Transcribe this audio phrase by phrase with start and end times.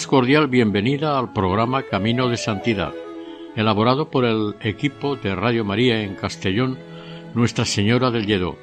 [0.00, 2.94] Más cordial bienvenida al programa Camino de Santidad,
[3.54, 6.78] elaborado por el equipo de Radio María en Castellón,
[7.34, 8.56] Nuestra Señora del Lledó.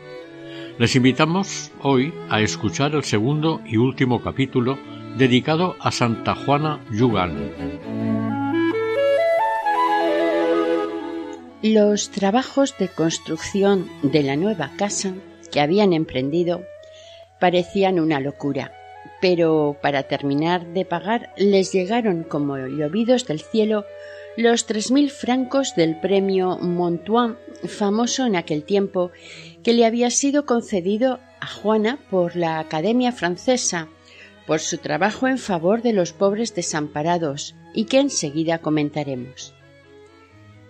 [0.79, 4.79] Les invitamos hoy a escuchar el segundo y último capítulo
[5.15, 7.53] dedicado a Santa Juana Yugal.
[11.61, 15.13] Los trabajos de construcción de la nueva casa
[15.51, 16.63] que habían emprendido
[17.39, 18.71] parecían una locura
[19.21, 23.85] pero para terminar de pagar les llegaron como llovidos del cielo
[24.37, 29.11] los tres mil francos del premio Montoin, famoso en aquel tiempo,
[29.63, 33.87] que le había sido concedido a Juana por la Academia Francesa
[34.45, 39.53] por su trabajo en favor de los pobres desamparados y que enseguida comentaremos.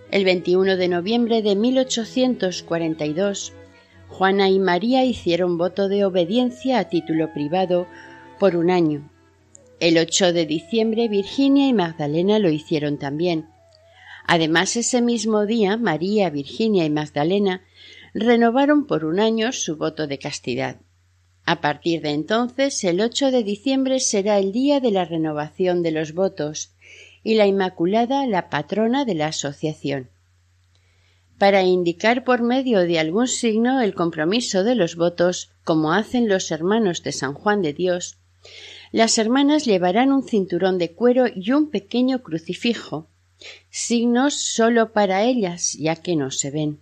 [0.10, 3.54] El 21 de noviembre de 1842,
[4.08, 7.88] Juana y María hicieron voto de obediencia a título privado
[8.38, 9.10] por un año.
[9.80, 13.48] El 8 de diciembre Virginia y Magdalena lo hicieron también.
[14.26, 17.62] Además, ese mismo día María, Virginia y Magdalena
[18.14, 20.78] renovaron por un año su voto de castidad.
[21.46, 25.92] A partir de entonces, el 8 de diciembre será el día de la renovación de
[25.92, 26.74] los votos
[27.24, 30.10] y la Inmaculada la patrona de la asociación.
[31.38, 36.52] Para indicar por medio de algún signo el compromiso de los votos, como hacen los
[36.52, 38.18] hermanos de San Juan de Dios,
[38.92, 43.10] las hermanas llevarán un cinturón de cuero y un pequeño crucifijo,
[43.70, 46.80] signos sólo para ellas, ya que no se ven.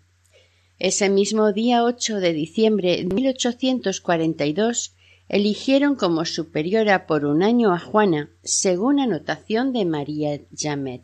[0.78, 4.94] Ese mismo día 8 de diciembre de 1842
[5.30, 11.02] eligieron como superiora por un año a Juana, según anotación de María Jamet.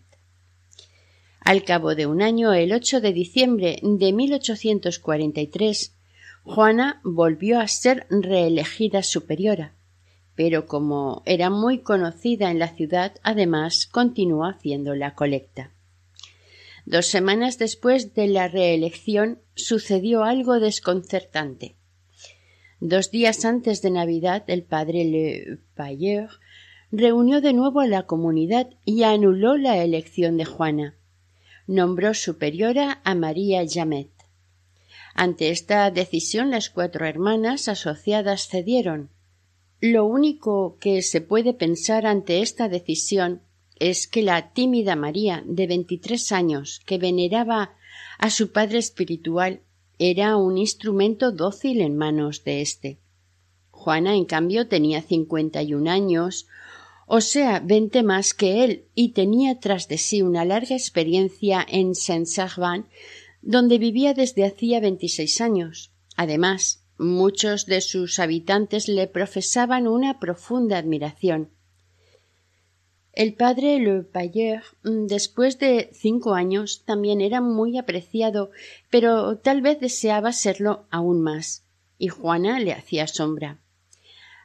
[1.39, 5.95] Al cabo de un año, el 8 de diciembre de 1843,
[6.43, 9.73] Juana volvió a ser reelegida superiora
[10.35, 15.71] pero como era muy conocida en la ciudad, además continuó haciendo la colecta.
[16.85, 21.75] Dos semanas después de la reelección sucedió algo desconcertante.
[22.79, 26.29] Dos días antes de Navidad, el padre Le Payeur
[26.91, 30.95] reunió de nuevo a la comunidad y anuló la elección de Juana.
[31.67, 34.09] Nombró superiora a María Jamet.
[35.13, 39.09] Ante esta decisión, las cuatro hermanas asociadas cedieron,
[39.81, 43.41] lo único que se puede pensar ante esta decisión
[43.79, 47.73] es que la tímida María, de veintitrés años, que veneraba
[48.19, 49.61] a su padre espiritual,
[49.97, 52.99] era un instrumento dócil en manos de éste.
[53.71, 56.47] Juana, en cambio, tenía cincuenta y un años,
[57.07, 61.95] o sea, veinte más que él, y tenía tras de sí una larga experiencia en
[61.95, 62.85] Saint-Servan,
[63.41, 65.91] donde vivía desde hacía veintiséis años.
[66.15, 71.49] Además, Muchos de sus habitantes le profesaban una profunda admiración.
[73.11, 78.51] El padre Le Payeur, mm, después de cinco años, también era muy apreciado,
[78.91, 81.65] pero tal vez deseaba serlo aún más,
[81.97, 83.59] y Juana le hacía sombra.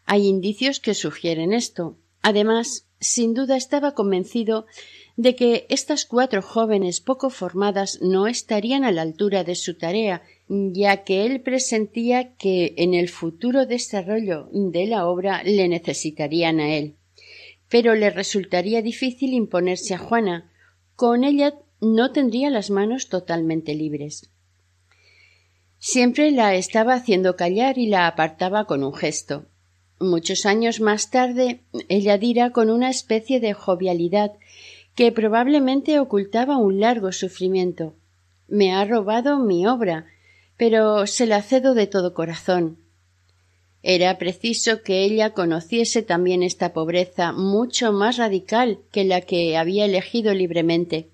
[0.07, 1.99] Hay indicios que sugieren esto.
[2.23, 4.65] Además, sin duda estaba convencido
[5.17, 10.23] de que estas cuatro jóvenes poco formadas no estarían a la altura de su tarea
[10.49, 16.75] ya que él presentía que en el futuro desarrollo de la obra le necesitarían a
[16.75, 16.97] él.
[17.69, 20.53] Pero le resultaría difícil imponerse a Juana.
[20.95, 24.31] Con ella no tendría las manos totalmente libres.
[25.79, 29.47] Siempre la estaba haciendo callar y la apartaba con un gesto.
[29.99, 34.33] Muchos años más tarde, ella dirá con una especie de jovialidad
[34.95, 37.95] que probablemente ocultaba un largo sufrimiento.
[38.49, 40.07] Me ha robado mi obra,
[40.57, 42.79] pero se la cedo de todo corazón.
[43.83, 49.85] Era preciso que ella conociese también esta pobreza mucho más radical que la que había
[49.85, 51.11] elegido libremente.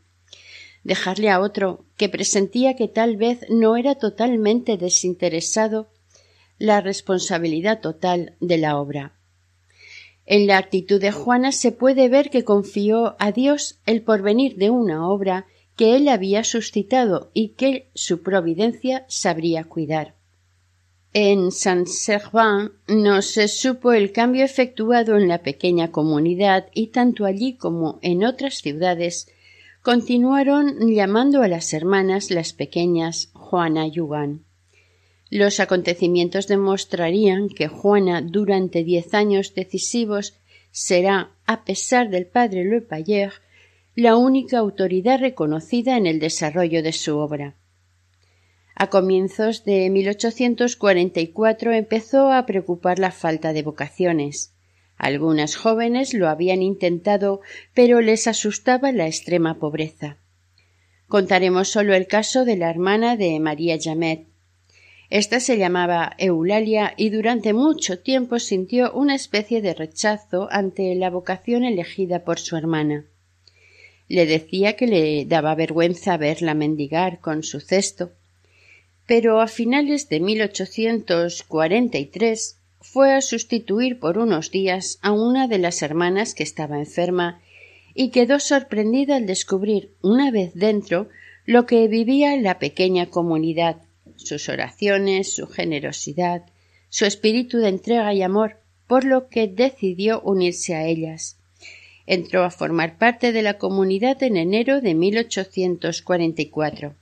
[0.84, 5.88] Dejarle a otro, que presentía que tal vez no era totalmente desinteresado,
[6.58, 9.12] la responsabilidad total de la obra.
[10.24, 14.70] En la actitud de Juana se puede ver que confió a Dios el porvenir de
[14.70, 20.14] una obra que él había suscitado y que su providencia sabría cuidar.
[21.14, 27.54] En Saint-Servan no se supo el cambio efectuado en la pequeña comunidad y tanto allí
[27.54, 29.28] como en otras ciudades
[29.82, 34.44] continuaron llamando a las hermanas las pequeñas Juana Yugan.
[35.28, 40.34] Los acontecimientos demostrarían que Juana durante diez años decisivos
[40.70, 43.32] será, a pesar del padre Le Payer,
[43.94, 47.56] la única autoridad reconocida en el desarrollo de su obra.
[48.74, 54.54] A comienzos de 1844 empezó a preocupar la falta de vocaciones.
[54.96, 57.40] Algunas jóvenes lo habían intentado,
[57.74, 60.16] pero les asustaba la extrema pobreza.
[61.08, 64.26] Contaremos solo el caso de la hermana de María Jamet,
[65.12, 71.10] esta se llamaba Eulalia y durante mucho tiempo sintió una especie de rechazo ante la
[71.10, 73.04] vocación elegida por su hermana.
[74.08, 78.12] Le decía que le daba vergüenza verla mendigar con su cesto.
[79.06, 85.82] Pero a finales de 1843 fue a sustituir por unos días a una de las
[85.82, 87.40] hermanas que estaba enferma
[87.94, 91.08] y quedó sorprendida al descubrir, una vez dentro,
[91.44, 93.76] lo que vivía la pequeña comunidad
[94.16, 96.44] sus oraciones, su generosidad,
[96.88, 101.38] su espíritu de entrega y amor, por lo que decidió unirse a ellas.
[102.06, 106.94] Entró a formar parte de la comunidad en enero de 1844.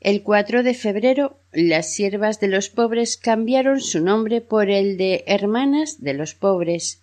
[0.00, 5.24] El 4 de febrero, las siervas de los pobres cambiaron su nombre por el de
[5.26, 7.02] Hermanas de los Pobres,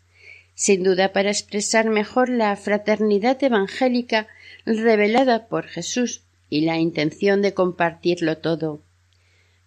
[0.53, 4.27] sin duda para expresar mejor la fraternidad evangélica
[4.65, 8.83] revelada por Jesús y la intención de compartirlo todo.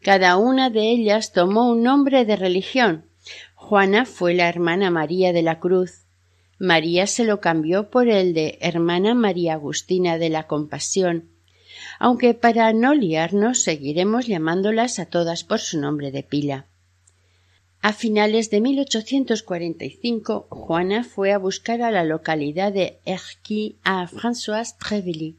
[0.00, 3.06] Cada una de ellas tomó un nombre de religión.
[3.56, 6.03] Juana fue la hermana María de la Cruz.
[6.58, 11.30] María se lo cambió por el de hermana María Agustina de la Compasión,
[11.98, 16.66] aunque para no liarnos seguiremos llamándolas a todas por su nombre de pila.
[17.82, 24.76] A finales de 1845, Juana fue a buscar a la localidad de Erquy a Françoise
[24.78, 25.36] Trevilly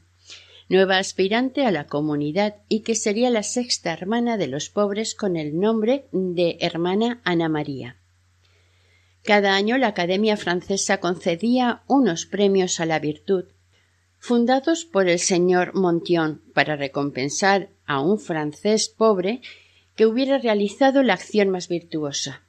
[0.68, 5.38] nueva aspirante a la comunidad y que sería la sexta hermana de los pobres con
[5.38, 7.98] el nombre de hermana Ana María.
[9.26, 13.46] Cada año la Academia Francesa concedía unos premios a la virtud,
[14.20, 19.42] fundados por el señor Montion para recompensar a un francés pobre
[19.96, 22.44] que hubiera realizado la acción más virtuosa.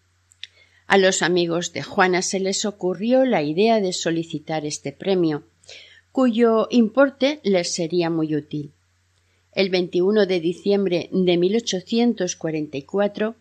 [0.87, 5.45] A los amigos de Juana se les ocurrió la idea de solicitar este premio,
[6.13, 8.73] cuyo importe les sería muy útil.
[9.53, 13.35] El 21 de diciembre de 1844,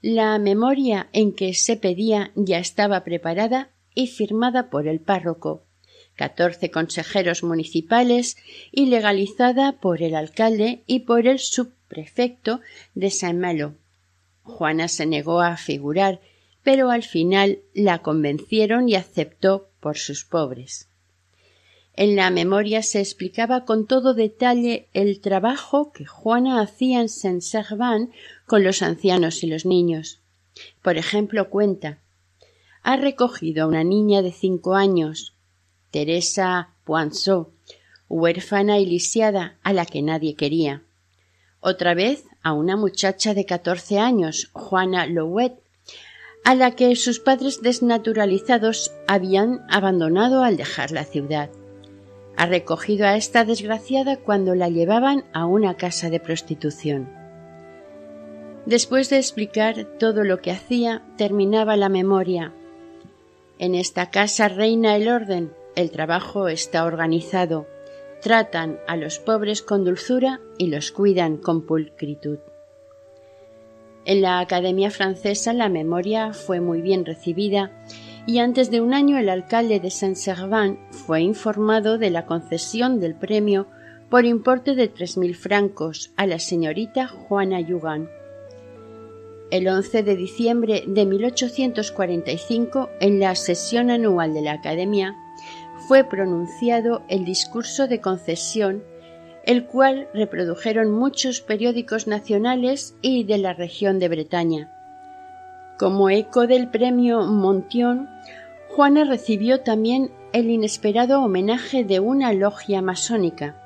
[0.00, 5.64] la memoria en que se pedía ya estaba preparada y firmada por el párroco,
[6.14, 8.36] catorce consejeros municipales
[8.70, 12.60] y legalizada por el alcalde y por el subprefecto
[12.94, 13.74] de San Malo.
[14.44, 16.20] Juana se negó a figurar,
[16.62, 20.88] pero al final la convencieron y aceptó por sus pobres.
[21.94, 28.12] En la memoria se explicaba con todo detalle el trabajo que Juana hacía en Saint-Servan
[28.48, 30.18] con los ancianos y los niños.
[30.82, 31.98] Por ejemplo, cuenta
[32.82, 35.34] ha recogido a una niña de cinco años,
[35.92, 37.52] Teresa Poinsot,
[38.08, 40.82] huérfana y lisiada, a la que nadie quería.
[41.60, 45.54] Otra vez a una muchacha de catorce años, Juana Louet,
[46.44, 51.50] a la que sus padres desnaturalizados habían abandonado al dejar la ciudad
[52.38, 57.17] ha recogido a esta desgraciada cuando la llevaban a una casa de prostitución.
[58.68, 62.52] Después de explicar todo lo que hacía, terminaba la memoria.
[63.58, 67.66] En esta casa reina el orden, el trabajo está organizado,
[68.20, 72.40] tratan a los pobres con dulzura y los cuidan con pulcritud.
[74.04, 77.72] En la Academia Francesa la memoria fue muy bien recibida
[78.26, 83.14] y antes de un año el alcalde de Saint-Servan fue informado de la concesión del
[83.14, 83.66] premio
[84.10, 88.17] por importe de tres mil francos a la señorita Juana Yugan.
[89.50, 95.16] El 11 de diciembre de 1845, en la sesión anual de la Academia,
[95.86, 98.84] fue pronunciado el discurso de concesión,
[99.46, 104.70] el cual reprodujeron muchos periódicos nacionales y de la región de Bretaña.
[105.78, 108.06] Como eco del premio Montion,
[108.68, 113.56] Juana recibió también el inesperado homenaje de una logia masónica,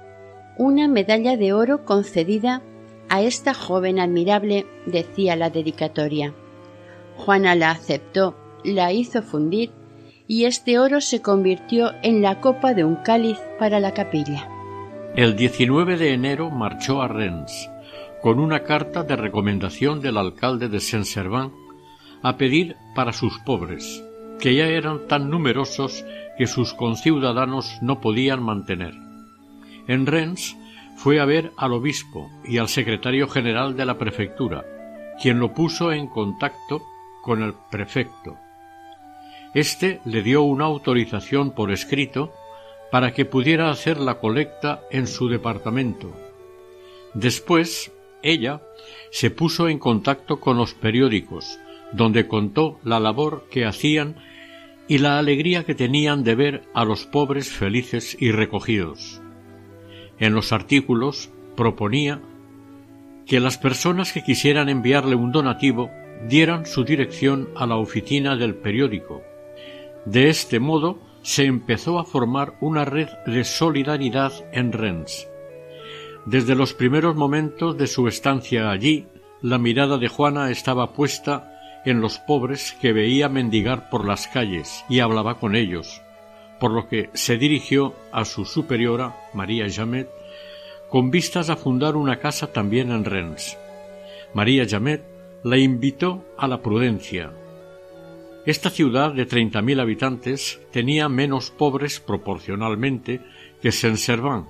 [0.57, 2.63] una medalla de oro concedida
[3.13, 6.33] a esta joven admirable, decía la dedicatoria.
[7.19, 9.71] Juana la aceptó, la hizo fundir
[10.27, 14.49] y este oro se convirtió en la copa de un cáliz para la capilla.
[15.15, 17.69] El 19 de enero marchó a Rennes
[18.23, 21.53] con una carta de recomendación del alcalde de Saint-Servant
[22.23, 24.03] a pedir para sus pobres,
[24.41, 26.03] que ya eran tan numerosos
[26.39, 28.95] que sus conciudadanos no podían mantener.
[29.87, 30.57] En Rennes
[31.03, 34.65] fue a ver al obispo y al secretario general de la prefectura,
[35.21, 36.81] quien lo puso en contacto
[37.23, 38.37] con el prefecto.
[39.53, 42.33] Este le dio una autorización por escrito
[42.93, 46.15] para que pudiera hacer la colecta en su departamento.
[47.15, 47.91] Después,
[48.23, 48.63] ella
[49.11, 51.59] se puso en contacto con los periódicos,
[51.93, 54.15] donde contó la labor que hacían
[54.87, 59.22] y la alegría que tenían de ver a los pobres felices y recogidos.
[60.23, 62.21] En los artículos proponía
[63.27, 65.91] que las personas que quisieran enviarle un donativo
[66.29, 69.23] dieran su dirección a la oficina del periódico.
[70.05, 75.29] De este modo se empezó a formar una red de solidaridad en Rennes.
[76.25, 79.09] Desde los primeros momentos de su estancia allí,
[79.41, 84.85] la mirada de Juana estaba puesta en los pobres que veía mendigar por las calles
[84.89, 86.01] y hablaba con ellos,
[86.63, 90.09] por lo que se dirigió a su superiora, María Jamet,
[90.89, 93.59] con vistas a fundar una casa también en Rennes.
[94.33, 95.03] María Jamet
[95.43, 97.33] la invitó a la prudencia.
[98.47, 103.21] Esta ciudad de treinta mil habitantes tenía menos pobres proporcionalmente
[103.61, 104.47] que Saint-Servant,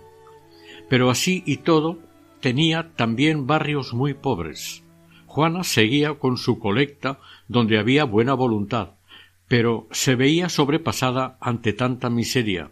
[0.91, 1.99] pero así y todo
[2.41, 4.85] tenía también barrios muy pobres.
[5.25, 8.97] Juana seguía con su colecta donde había buena voluntad,
[9.53, 12.71] pero se veía sobrepasada ante tanta miseria.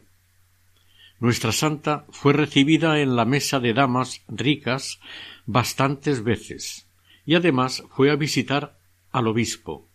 [1.19, 4.99] Nuestra santa fue recibida en la mesa de damas ricas
[5.45, 6.89] bastantes veces
[7.27, 8.79] y además fue a visitar
[9.13, 9.89] al obispo,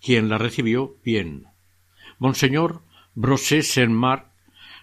[0.00, 1.46] quien la recibió bien.
[2.20, 2.82] Monseñor
[3.16, 4.28] Brosé Saint-Marc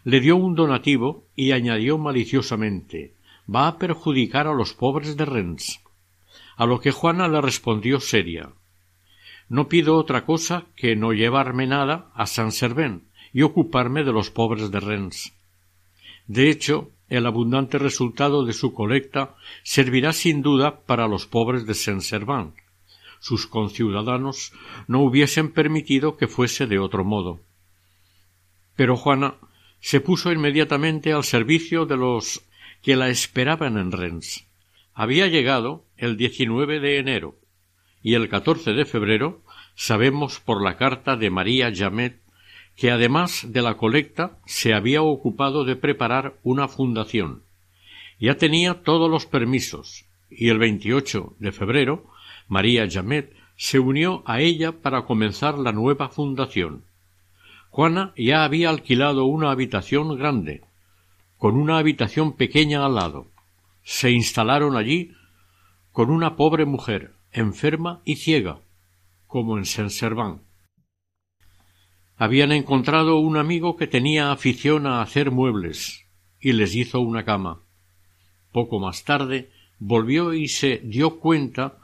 [0.03, 3.13] le dio un donativo y añadió maliciosamente
[3.47, 5.79] va a perjudicar a los pobres de Rennes.
[6.57, 8.49] A lo que Juana le respondió seria
[9.49, 14.29] no pido otra cosa que no llevarme nada a San Servén y ocuparme de los
[14.29, 15.33] pobres de Rennes.
[16.27, 21.73] De hecho, el abundante resultado de su colecta servirá sin duda para los pobres de
[21.73, 22.55] Saint-Servant.
[23.19, 24.53] Sus conciudadanos
[24.87, 27.39] no hubiesen permitido que fuese de otro modo.
[28.75, 29.35] Pero Juana
[29.79, 32.43] se puso inmediatamente al servicio de los
[32.83, 34.45] que la esperaban en Rennes.
[34.93, 37.38] Había llegado el 19 de enero
[38.01, 39.41] y el 14 de febrero
[39.75, 42.19] sabemos por la carta de María Jamet
[42.75, 47.43] que además de la colecta se había ocupado de preparar una fundación.
[48.19, 52.05] Ya tenía todos los permisos y el 28 de febrero
[52.47, 56.85] María Jamet se unió a ella para comenzar la nueva fundación.
[57.69, 60.63] Juana ya había alquilado una habitación grande,
[61.37, 63.27] con una habitación pequeña al lado.
[63.83, 65.11] Se instalaron allí
[65.91, 68.61] con una pobre mujer, enferma y ciega,
[69.27, 70.41] como en Saint-Servant
[72.19, 76.05] habían encontrado un amigo que tenía afición a hacer muebles
[76.41, 77.61] y les hizo una cama.
[78.51, 81.77] Poco más tarde volvió y se dio cuenta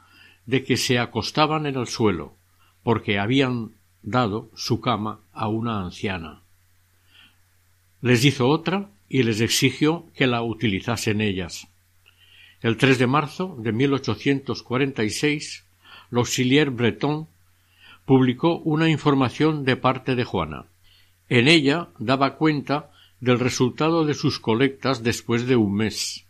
[0.44, 2.36] de que se acostaban en el suelo,
[2.82, 6.42] porque habían dado su cama a una anciana.
[8.02, 11.66] Les hizo otra y les exigió que la utilizasen ellas.
[12.66, 15.64] El 3 de marzo de 1846,
[16.10, 17.28] l'auxilier breton
[18.04, 20.66] publicó una información de parte de Juana.
[21.28, 26.26] En ella daba cuenta del resultado de sus colectas después de un mes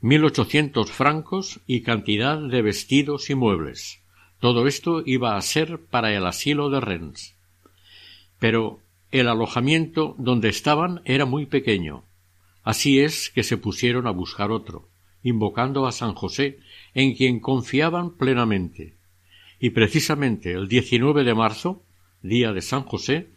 [0.00, 4.00] mil ochocientos francos y cantidad de vestidos y muebles.
[4.40, 7.34] Todo esto iba a ser para el asilo de Rennes.
[8.38, 12.04] Pero el alojamiento donde estaban era muy pequeño.
[12.64, 14.88] Así es que se pusieron a buscar otro,
[15.22, 16.58] invocando a San José,
[16.94, 18.98] en quien confiaban plenamente
[19.58, 21.82] y precisamente el 19 de marzo,
[22.22, 23.30] día de San José,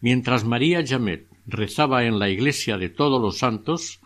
[0.00, 4.00] mientras María Jamet rezaba en la iglesia de todos los santos,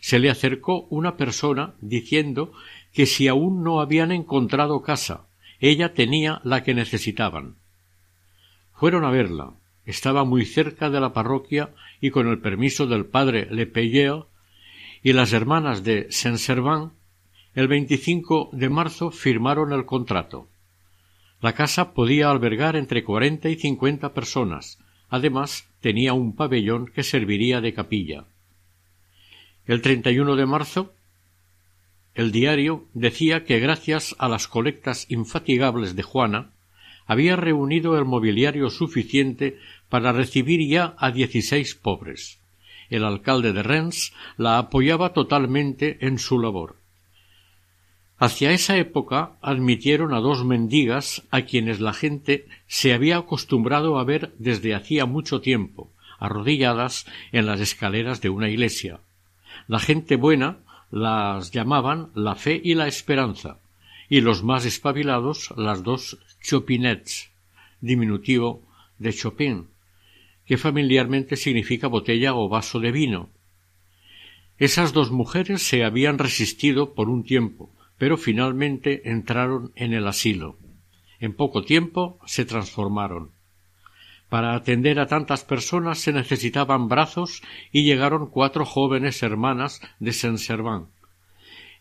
[0.00, 2.52] se le acercó una persona diciendo
[2.92, 5.26] que si aún no habían encontrado casa,
[5.58, 7.56] ella tenía la que necesitaban.
[8.72, 9.54] Fueron a verla.
[9.84, 13.66] Estaba muy cerca de la parroquia y con el permiso del padre Le
[15.06, 16.92] y las hermanas de Saint-Servant,
[17.54, 20.48] el 25 de marzo firmaron el contrato.
[21.40, 24.80] La casa podía albergar entre cuarenta y cincuenta personas.
[25.08, 28.24] Además, tenía un pabellón que serviría de capilla.
[29.64, 30.92] El 31 de marzo,
[32.16, 36.50] el diario decía que gracias a las colectas infatigables de Juana,
[37.06, 39.56] había reunido el mobiliario suficiente
[39.88, 42.40] para recibir ya a dieciséis pobres.
[42.90, 46.76] El alcalde de Rennes la apoyaba totalmente en su labor.
[48.18, 54.04] Hacia esa época admitieron a dos mendigas a quienes la gente se había acostumbrado a
[54.04, 59.00] ver desde hacía mucho tiempo, arrodilladas en las escaleras de una iglesia.
[59.68, 60.58] La gente buena
[60.90, 63.58] las llamaban la fe y la esperanza,
[64.08, 67.30] y los más espabilados las dos chopinets,
[67.80, 68.62] diminutivo
[68.98, 69.68] de Chopin,
[70.46, 73.30] que familiarmente significa botella o vaso de vino.
[74.58, 80.58] Esas dos mujeres se habían resistido por un tiempo, pero finalmente entraron en el asilo.
[81.18, 83.32] En poco tiempo se transformaron.
[84.28, 90.88] Para atender a tantas personas se necesitaban brazos y llegaron cuatro jóvenes hermanas de Saint-Servant.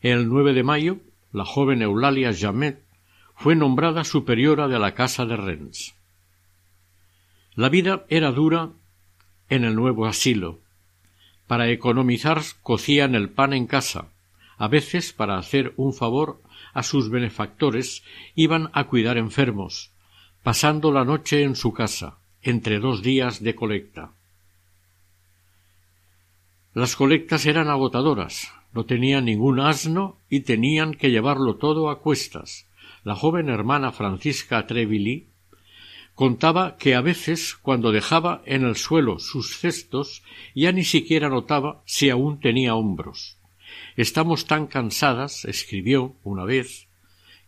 [0.02, 0.98] El 9 de mayo,
[1.32, 2.84] la joven Eulalia Jamet
[3.36, 5.95] fue nombrada superiora de la casa de Rennes.
[7.56, 8.72] La vida era dura
[9.50, 10.60] en el nuevo asilo.
[11.48, 14.10] Para economizar cocían el pan en casa,
[14.58, 16.42] a veces, para hacer un favor
[16.74, 18.04] a sus benefactores,
[18.36, 19.92] iban a cuidar enfermos,
[20.44, 24.12] pasando la noche en su casa, entre dos días de colecta.
[26.74, 32.68] Las colectas eran agotadoras, no tenían ningún asno y tenían que llevarlo todo a cuestas.
[33.06, 35.28] La joven hermana Francisca Trevilly
[36.16, 40.24] contaba que a veces, cuando dejaba en el suelo sus cestos,
[40.56, 43.38] ya ni siquiera notaba si aún tenía hombros.
[43.98, 46.88] Estamos tan cansadas, escribió una vez,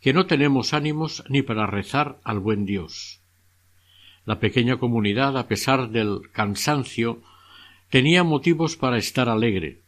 [0.01, 3.21] que no tenemos ánimos ni para rezar al buen Dios.
[4.25, 7.21] La pequeña comunidad, a pesar del cansancio,
[7.89, 9.81] tenía motivos para estar alegre.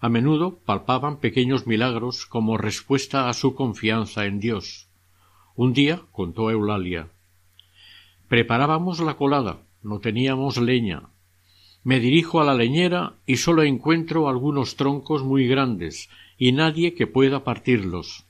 [0.00, 4.88] A menudo palpaban pequeños milagros como respuesta a su confianza en Dios.
[5.54, 7.08] Un día, contó Eulalia,
[8.34, 11.04] preparábamos la colada, no teníamos leña,
[11.84, 17.06] me dirijo a la leñera y solo encuentro algunos troncos muy grandes y nadie que
[17.06, 18.26] pueda partirlos.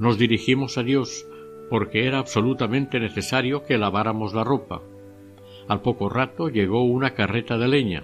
[0.00, 1.24] Nos dirigimos a Dios
[1.70, 4.82] porque era absolutamente necesario que laváramos la ropa.
[5.68, 8.02] Al poco rato llegó una carreta de leña.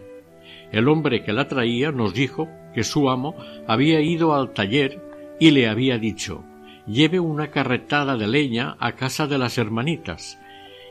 [0.70, 3.34] El hombre que la traía nos dijo que su amo
[3.66, 5.02] había ido al taller
[5.40, 6.44] y le había dicho
[6.86, 10.38] lleve una carretada de leña a casa de las hermanitas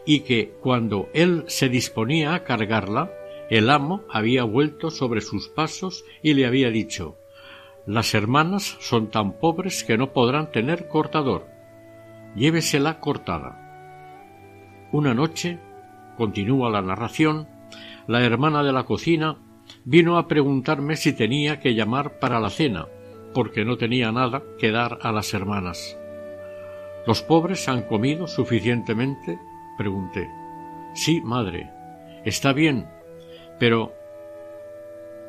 [0.05, 3.11] y que cuando él se disponía a cargarla
[3.51, 7.17] el amo había vuelto sobre sus pasos y le había dicho
[7.85, 11.47] Las hermanas son tan pobres que no podrán tener cortador.
[12.33, 14.87] Llévesela cortada.
[14.93, 15.59] Una noche,
[16.15, 17.49] continúa la narración,
[18.07, 19.37] la hermana de la cocina
[19.83, 22.87] vino a preguntarme si tenía que llamar para la cena,
[23.33, 25.97] porque no tenía nada que dar a las hermanas.
[27.05, 29.39] ¿Los pobres han comido suficientemente?
[29.81, 30.29] Pregunté.
[30.93, 31.71] Sí, madre.
[32.23, 32.87] Está bien,
[33.59, 33.93] pero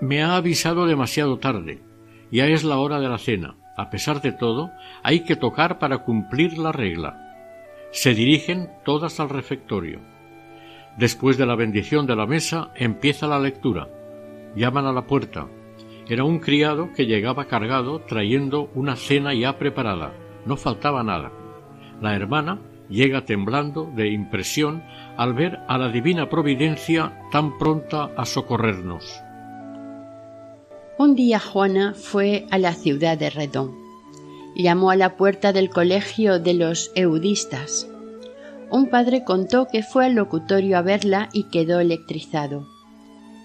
[0.02, 1.80] me ha avisado demasiado tarde.
[2.30, 3.56] Ya es la hora de la cena.
[3.78, 4.70] A pesar de todo,
[5.02, 7.16] hay que tocar para cumplir la regla.
[7.92, 10.00] Se dirigen todas al refectorio.
[10.98, 13.88] Después de la bendición de la mesa empieza la lectura.
[14.54, 15.46] Llaman a la puerta.
[16.06, 20.12] Era un criado que llegaba cargado trayendo una cena ya preparada.
[20.44, 21.32] No faltaba nada.
[22.02, 22.58] La hermana
[22.92, 24.84] llega temblando de impresión
[25.16, 29.20] al ver a la divina providencia tan pronta a socorrernos.
[30.98, 33.72] Un día Juana fue a la ciudad de Redón.
[34.54, 37.88] Llamó a la puerta del colegio de los eudistas.
[38.70, 42.68] Un padre contó que fue al locutorio a verla y quedó electrizado.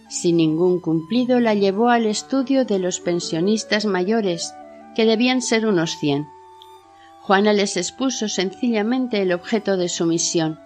[0.10, 4.54] Sin ningún cumplido la llevó al estudio de los pensionistas mayores,
[4.96, 6.28] que debían ser unos cien
[7.28, 10.62] Juana les expuso sencillamente el objeto de su misión.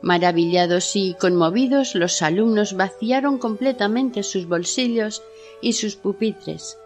[0.00, 5.24] Maravillados y conmovidos, los alumnos vaciaron completamente sus bolsillos
[5.60, 6.78] y sus pupitres.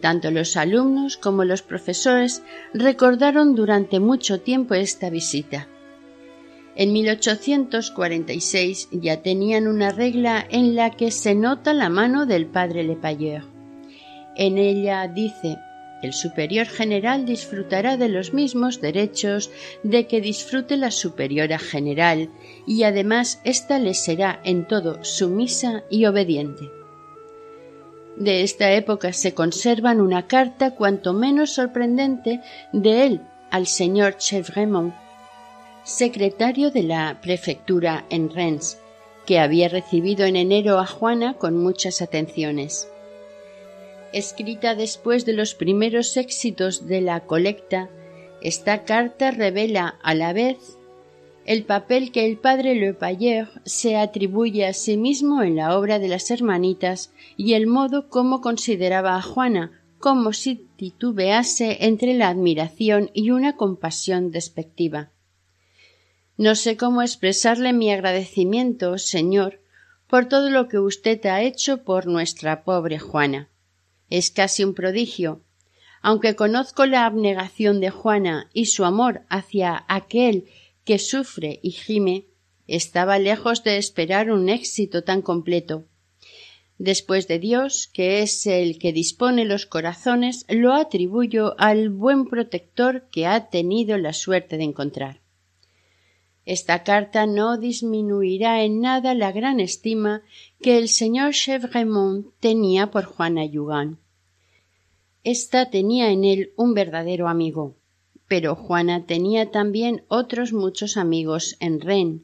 [0.00, 5.68] Tanto los alumnos como los profesores recordaron durante mucho tiempo esta visita.
[6.74, 12.82] En 1846 ya tenían una regla en la que se nota la mano del padre
[12.82, 13.44] Lepayeur.
[14.36, 15.58] En ella dice
[16.04, 19.50] el superior general disfrutará de los mismos derechos
[19.82, 22.30] de que disfrute la superiora general
[22.66, 26.70] y además ésta le será en todo sumisa y obediente.
[28.16, 32.40] De esta época se conservan una carta cuanto menos sorprendente
[32.72, 34.94] de él al señor Chevremont,
[35.84, 38.78] secretario de la prefectura en Rennes,
[39.26, 42.88] que había recibido en enero a Juana con muchas atenciones
[44.14, 47.90] escrita después de los primeros éxitos de la colecta,
[48.40, 50.78] esta carta revela a la vez
[51.46, 55.98] el papel que el padre Le Payer se atribuye a sí mismo en la obra
[55.98, 62.28] de las hermanitas y el modo como consideraba a Juana, como si titubease entre la
[62.28, 65.10] admiración y una compasión despectiva.
[66.36, 69.60] No sé cómo expresarle mi agradecimiento, señor,
[70.08, 73.48] por todo lo que usted ha hecho por nuestra pobre Juana.
[74.10, 75.42] Es casi un prodigio.
[76.02, 80.44] Aunque conozco la abnegación de Juana y su amor hacia aquel
[80.84, 82.26] que sufre y gime,
[82.66, 85.86] estaba lejos de esperar un éxito tan completo.
[86.78, 93.08] Después de Dios, que es el que dispone los corazones, lo atribuyo al buen protector
[93.10, 95.23] que ha tenido la suerte de encontrar.
[96.46, 100.22] Esta carta no disminuirá en nada la gran estima
[100.60, 103.98] que el señor Chevremont tenía por Juana Yugan.
[105.22, 107.76] Esta tenía en él un verdadero amigo,
[108.28, 112.20] pero Juana tenía también otros muchos amigos en Rennes.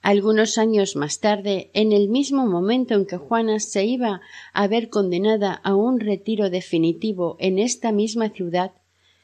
[0.00, 4.20] Algunos años más tarde, en el mismo momento en que Juana se iba
[4.52, 8.72] a ver condenada a un retiro definitivo en esta misma ciudad,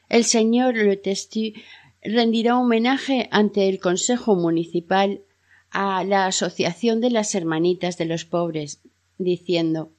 [0.09, 1.53] el señor Le Testu
[2.03, 5.21] rendirá homenaje ante el Consejo Municipal
[5.69, 8.81] a la Asociación de las Hermanitas de los Pobres,
[9.17, 9.91] diciendo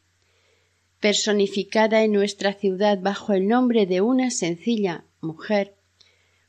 [1.05, 5.77] personificada en nuestra ciudad bajo el nombre de una sencilla mujer,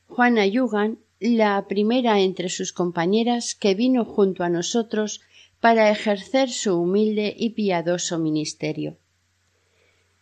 [0.08, 5.20] Juana Yugan, la primera entre sus compañeras que vino junto a nosotros
[5.60, 8.98] para ejercer su humilde y piadoso ministerio.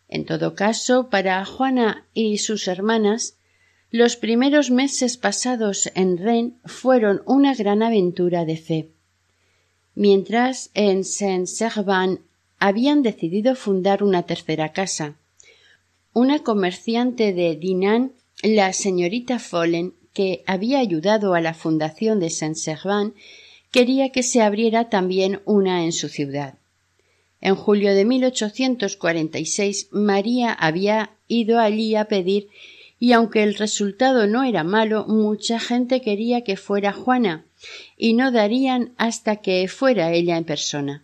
[0.08, 3.38] En todo caso, para Juana y sus hermanas,
[3.94, 8.88] los primeros meses pasados en Rennes fueron una gran aventura de fe.
[9.94, 12.18] Mientras en Saint-Servan
[12.58, 15.14] habían decidido fundar una tercera casa.
[16.12, 18.10] Una comerciante de Dinan,
[18.42, 23.14] la señorita Follen, que había ayudado a la fundación de Saint-Servan,
[23.70, 26.54] quería que se abriera también una en su ciudad.
[27.40, 32.48] En julio de 1846 María había ido allí a pedir
[32.98, 37.44] y aunque el resultado no era malo, mucha gente quería que fuera Juana,
[37.96, 41.02] y no darían hasta que fuera ella en persona.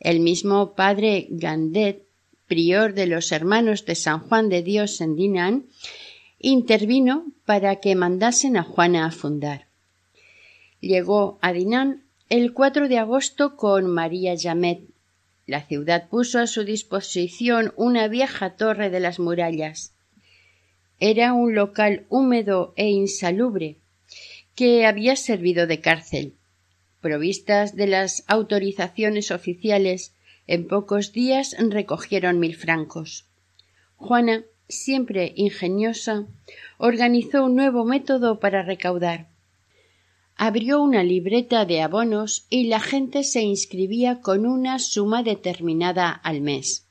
[0.00, 2.02] El mismo padre Gandet,
[2.46, 5.66] prior de los hermanos de San Juan de Dios en Dinan,
[6.38, 9.66] intervino para que mandasen a Juana a fundar.
[10.80, 14.82] Llegó a Dinan el 4 de agosto con María Yamet.
[15.46, 19.92] La ciudad puso a su disposición una vieja torre de las murallas.
[20.98, 23.76] Era un local húmedo e insalubre
[24.54, 26.34] que había servido de cárcel.
[27.02, 30.14] Provistas de las autorizaciones oficiales,
[30.46, 33.26] en pocos días recogieron mil francos.
[33.96, 36.26] Juana, siempre ingeniosa,
[36.78, 39.28] organizó un nuevo método para recaudar.
[40.34, 46.40] Abrió una libreta de abonos y la gente se inscribía con una suma determinada al
[46.40, 46.85] mes.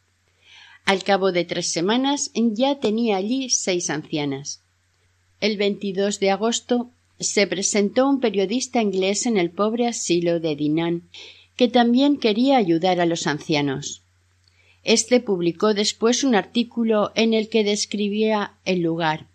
[0.86, 4.62] Al cabo de tres semanas ya tenía allí seis ancianas.
[5.42, 11.10] El 22 de agosto se presentó un periodista inglés en el pobre asilo de Dinan,
[11.56, 14.04] que también quería ayudar a los ancianos.
[14.84, 19.28] Este publicó después un artículo en el que describía el lugar.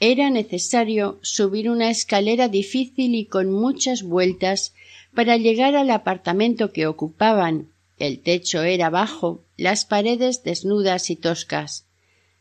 [0.00, 4.74] Era necesario subir una escalera difícil y con muchas vueltas
[5.14, 7.68] para llegar al apartamento que ocupaban,
[8.02, 11.86] el techo era bajo, las paredes desnudas y toscas,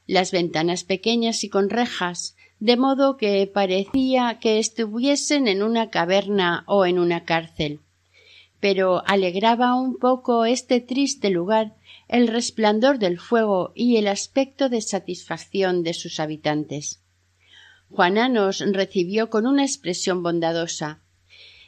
[0.07, 6.63] las ventanas pequeñas y con rejas, de modo que parecía que estuviesen en una caverna
[6.65, 7.79] o en una cárcel.
[8.59, 11.75] Pero alegraba un poco este triste lugar
[12.07, 17.03] el resplandor del fuego y el aspecto de satisfacción de sus habitantes.
[17.91, 21.03] Juana nos recibió con una expresión bondadosa.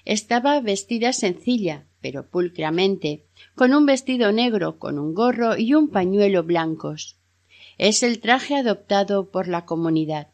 [0.03, 3.23] Estaba vestida sencilla, pero pulcramente,
[3.55, 7.17] con un vestido negro, con un gorro y un pañuelo blancos.
[7.77, 10.27] Es el traje adoptado por la comunidad.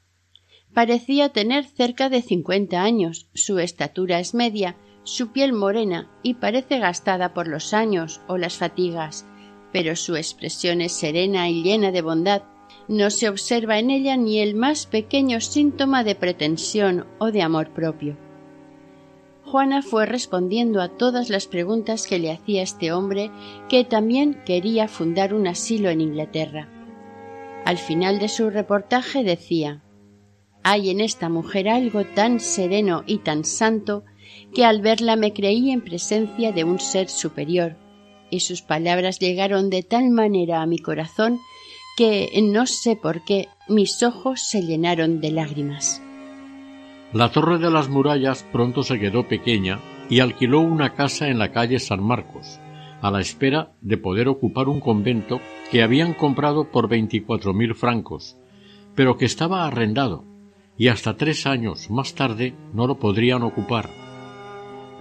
[0.73, 6.79] Parecía tener cerca de cincuenta años, su estatura es media, su piel morena y parece
[6.79, 9.27] gastada por los años o las fatigas,
[9.71, 12.43] pero su expresión es serena y llena de bondad.
[12.88, 17.69] No se observa en ella ni el más pequeño síntoma de pretensión o de amor
[17.73, 18.28] propio.
[19.51, 23.31] Juana fue respondiendo a todas las preguntas que le hacía este hombre
[23.67, 26.69] que también quería fundar un asilo en Inglaterra.
[27.65, 29.81] Al final de su reportaje decía
[30.62, 34.03] Hay en esta mujer algo tan sereno y tan santo
[34.53, 37.75] que al verla me creí en presencia de un ser superior,
[38.29, 41.39] y sus palabras llegaron de tal manera a mi corazón
[41.97, 46.03] que no sé por qué mis ojos se llenaron de lágrimas.
[47.12, 49.80] La torre de las murallas pronto se quedó pequeña
[50.12, 52.60] y alquiló una casa en la calle San Marcos,
[53.02, 55.41] a la espera de poder ocupar un convento
[55.72, 58.38] que habían comprado por veinticuatro mil francos,
[58.93, 60.24] pero que estaba arrendado,
[60.78, 63.89] y hasta tres años más tarde no lo podrían ocupar.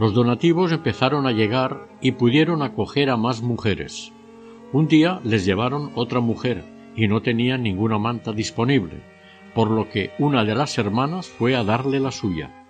[0.00, 4.12] Los donativos empezaron a llegar y pudieron acoger a más mujeres.
[4.72, 6.64] Un día les llevaron otra mujer
[6.96, 9.02] y no tenían ninguna manta disponible,
[9.58, 12.64] por lo que una de las hermanas fue a darle la suya.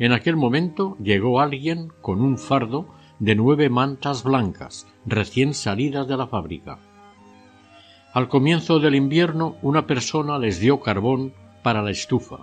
[0.00, 2.88] En aquel momento llegó alguien con un fardo
[3.20, 6.80] de nueve mantas blancas, recién salidas de la fábrica.
[8.12, 12.38] Al comienzo del invierno una persona les dio carbón para la estufa.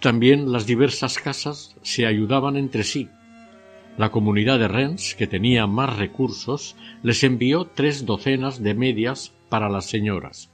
[0.00, 3.10] También las diversas casas se ayudaban entre sí.
[3.98, 9.68] La comunidad de Rennes, que tenía más recursos, les envió tres docenas de medias para
[9.68, 10.50] las señoras.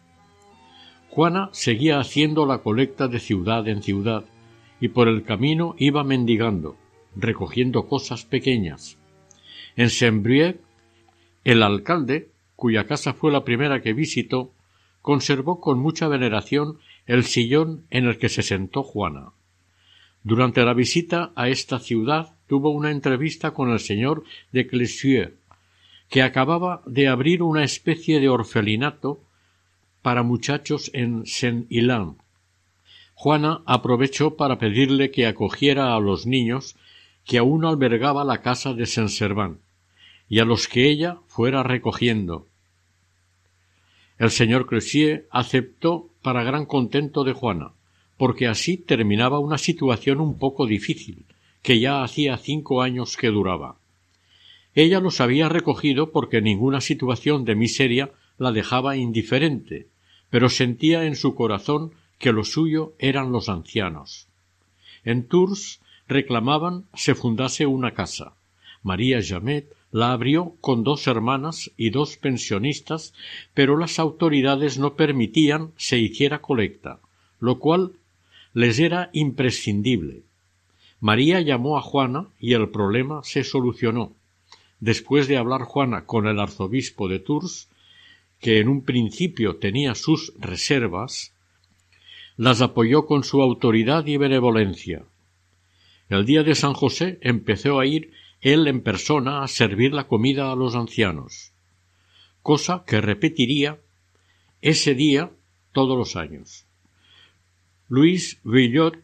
[1.14, 4.24] Juana seguía haciendo la colecta de ciudad en ciudad
[4.80, 6.76] y por el camino iba mendigando,
[7.14, 8.98] recogiendo cosas pequeñas,
[9.76, 10.56] en Saint-Brieuc,
[11.44, 14.50] el alcalde, cuya casa fue la primera que visitó,
[15.02, 19.34] conservó con mucha veneración el sillón en el que se sentó Juana.
[20.24, 25.34] Durante la visita a esta ciudad tuvo una entrevista con el señor de Clesieux,
[26.10, 29.20] que acababa de abrir una especie de orfelinato
[30.04, 32.12] para muchachos en Saint-Hilaire.
[33.14, 36.76] Juana aprovechó para pedirle que acogiera a los niños
[37.24, 39.60] que aún albergaba la casa de Saint-Servant
[40.28, 42.46] y a los que ella fuera recogiendo.
[44.18, 47.70] El señor Cressier aceptó para gran contento de Juana,
[48.18, 51.24] porque así terminaba una situación un poco difícil,
[51.62, 53.76] que ya hacía cinco años que duraba.
[54.74, 59.88] Ella los había recogido porque ninguna situación de miseria la dejaba indiferente,
[60.34, 64.26] pero sentía en su corazón que lo suyo eran los ancianos.
[65.04, 68.34] En Tours reclamaban se fundase una casa.
[68.82, 73.14] María Jamet la abrió con dos hermanas y dos pensionistas,
[73.54, 76.98] pero las autoridades no permitían se hiciera colecta,
[77.38, 77.92] lo cual
[78.54, 80.24] les era imprescindible.
[80.98, 84.10] María llamó a Juana y el problema se solucionó.
[84.80, 87.68] Después de hablar Juana con el arzobispo de Tours,
[88.44, 91.32] que en un principio tenía sus reservas,
[92.36, 95.06] las apoyó con su autoridad y benevolencia.
[96.10, 100.52] El día de San José empezó a ir él en persona a servir la comida
[100.52, 101.54] a los ancianos,
[102.42, 103.80] cosa que repetiría
[104.60, 105.30] ese día
[105.72, 106.66] todos los años.
[107.88, 108.98] Luis Villot,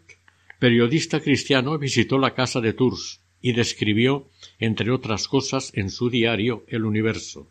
[0.59, 6.63] periodista cristiano, visitó la casa de Tours y describió, entre otras cosas, en su diario
[6.69, 7.51] El Universo.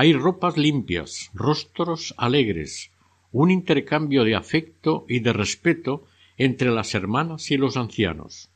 [0.00, 2.92] Hay ropas limpias, rostros alegres,
[3.32, 6.06] un intercambio de afecto y de respeto
[6.36, 8.48] entre las hermanas y los ancianos.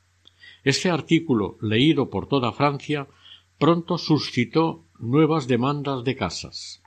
[0.63, 3.07] Este artículo, leído por toda Francia,
[3.59, 6.81] pronto suscitó nuevas demandas de casas.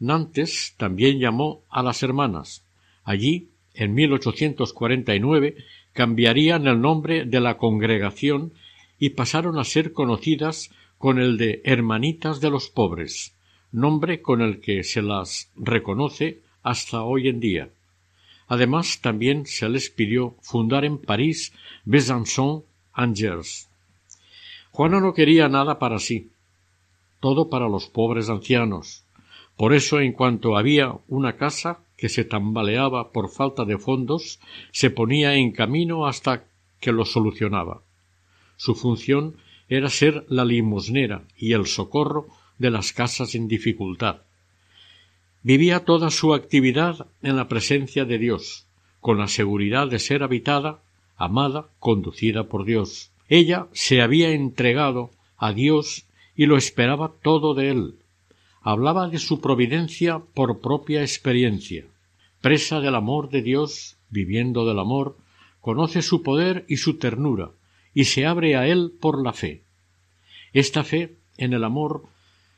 [0.00, 2.66] Nantes también llamó a las hermanas.
[3.04, 5.54] Allí, en 1849,
[5.92, 8.54] cambiarían el nombre de la congregación
[8.98, 13.36] y pasaron a ser conocidas con el de Hermanitas de los Pobres,
[13.72, 17.70] nombre con el que se las reconoce hasta hoy en día.
[18.46, 21.52] Además, también se les pidió fundar en París,
[21.84, 23.68] Besançon Angers.
[24.70, 26.30] Juana no quería nada para sí,
[27.20, 29.04] todo para los pobres ancianos.
[29.56, 34.90] Por eso, en cuanto había una casa que se tambaleaba por falta de fondos, se
[34.90, 36.44] ponía en camino hasta
[36.80, 37.82] que lo solucionaba.
[38.56, 39.36] Su función
[39.68, 42.26] era ser la limosnera y el socorro
[42.62, 44.22] de las casas en dificultad.
[45.42, 48.66] Vivía toda su actividad en la presencia de Dios,
[49.00, 50.80] con la seguridad de ser habitada
[51.16, 53.10] amada, conducida por Dios.
[53.28, 57.94] Ella se había entregado a Dios y lo esperaba todo de él.
[58.62, 61.84] Hablaba de su providencia por propia experiencia.
[62.40, 65.16] Presa del amor de Dios, viviendo del amor,
[65.60, 67.50] conoce su poder y su ternura,
[67.92, 69.62] y se abre a él por la fe.
[70.52, 72.04] Esta fe en el amor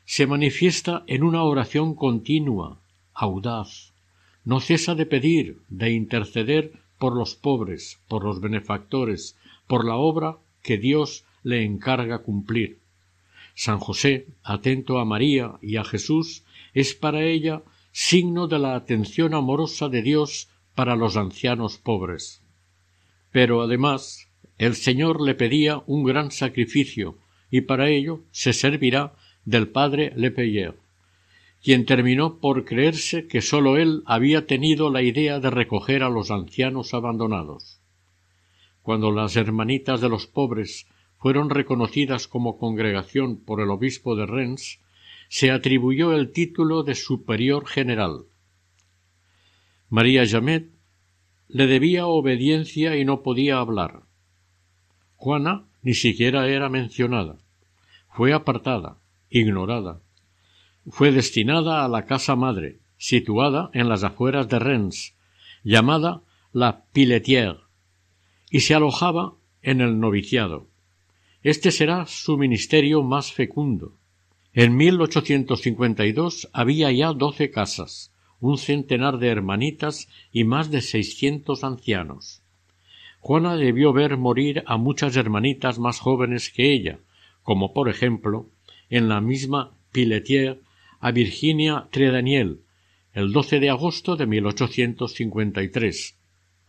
[0.05, 2.79] se manifiesta en una oración continua,
[3.13, 3.91] audaz.
[4.43, 9.35] No cesa de pedir, de interceder por los pobres, por los benefactores,
[9.67, 12.79] por la obra que Dios le encarga cumplir.
[13.55, 19.33] San José, atento a María y a Jesús, es para ella signo de la atención
[19.33, 22.41] amorosa de Dios para los ancianos pobres.
[23.31, 27.17] Pero además el Señor le pedía un gran sacrificio
[27.49, 29.13] y para ello se servirá
[29.45, 30.75] del padre Lepeyer
[31.65, 36.29] quien terminó por creerse que sólo él había tenido la idea de recoger a los
[36.29, 37.81] ancianos abandonados.
[38.83, 40.85] cuando las hermanitas de los pobres
[41.17, 44.79] fueron reconocidas como congregación por el obispo de Rennes,
[45.27, 48.25] se atribuyó el título de superior general.
[49.89, 50.69] María Jamet
[51.47, 54.03] le debía obediencia y no podía hablar.
[55.15, 57.39] Juana ni siquiera era mencionada.
[58.09, 60.01] Fue apartada, ignorada.
[60.87, 65.15] Fue destinada a la casa madre, situada en las afueras de Rennes,
[65.63, 66.21] llamada
[66.53, 67.59] la Piletière,
[68.49, 70.67] y se alojaba en el noviciado.
[71.43, 73.97] Este será su ministerio más fecundo.
[74.53, 82.41] En 1852 había ya doce casas, un centenar de hermanitas y más de seiscientos ancianos.
[83.19, 86.99] Juana debió ver morir a muchas hermanitas más jóvenes que ella,
[87.41, 88.49] como por ejemplo,
[88.97, 90.59] en la misma Piletière,
[91.01, 92.61] a Virginia Tredaniel,
[93.13, 96.15] el 12 de agosto de 1853,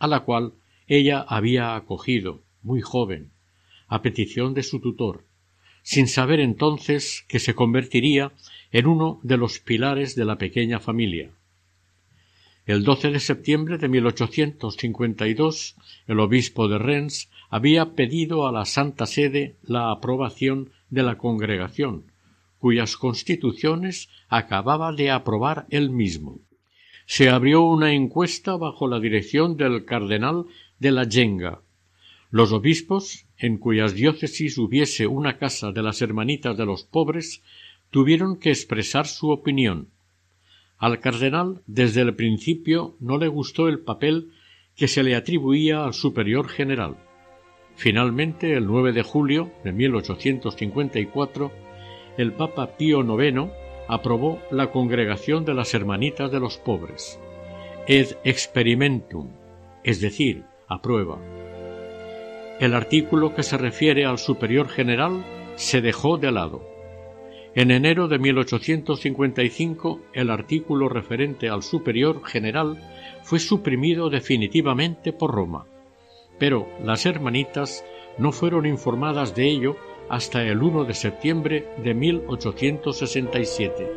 [0.01, 0.55] a la cual
[0.89, 3.31] ella había acogido, muy joven,
[3.87, 5.25] a petición de su tutor,
[5.85, 8.33] sin saber entonces que se convertiría
[8.73, 11.31] en uno de los pilares de la pequeña familia.
[12.67, 15.77] El 12 de septiembre de 1852
[16.09, 22.11] el obispo de Rennes había pedido a la Santa Sede la aprobación de la congregación,
[22.59, 26.41] cuyas constituciones acababa de aprobar él mismo.
[27.07, 30.47] Se abrió una encuesta bajo la dirección del cardenal
[30.79, 31.61] de la Yenga.
[32.31, 37.43] Los obispos, en cuyas diócesis hubiese una casa de las hermanitas de los pobres,
[37.91, 39.89] tuvieron que expresar su opinión.
[40.79, 44.33] Al cardenal desde el principio no le gustó el papel
[44.75, 46.97] que se le atribuía al superior general.
[47.77, 51.53] Finalmente, el 9 de julio de 1854,
[52.17, 53.51] el Papa Pío IX
[53.89, 57.21] aprobó la Congregación de las Hermanitas de los Pobres,
[57.87, 59.31] ed experimentum,
[59.85, 61.19] es decir, aprueba.
[62.59, 65.25] El artículo que se refiere al superior general
[65.57, 66.63] se dejó de lado.
[67.55, 72.83] En enero de 1855 el artículo referente al superior general
[73.23, 75.67] fue suprimido definitivamente por Roma,
[76.39, 77.85] pero las hermanitas
[78.19, 79.77] no fueron informadas de ello
[80.09, 83.91] hasta el 1 de septiembre de 1867.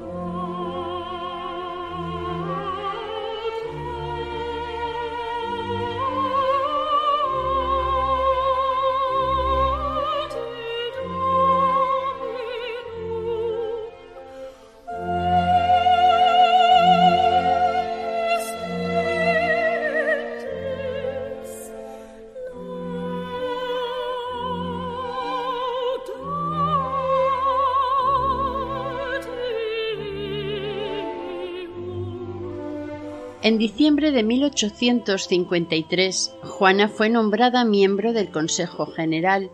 [33.50, 39.50] En diciembre de 1853, Juana fue nombrada miembro del Consejo General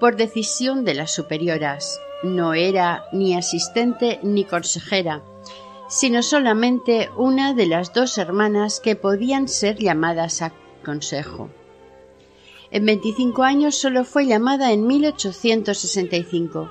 [0.00, 2.00] por decisión de las superioras.
[2.24, 5.22] No era ni asistente ni consejera,
[5.88, 10.52] sino solamente una de las dos hermanas que podían ser llamadas a
[10.84, 11.48] consejo.
[12.72, 16.68] En 25 años solo fue llamada en 1865.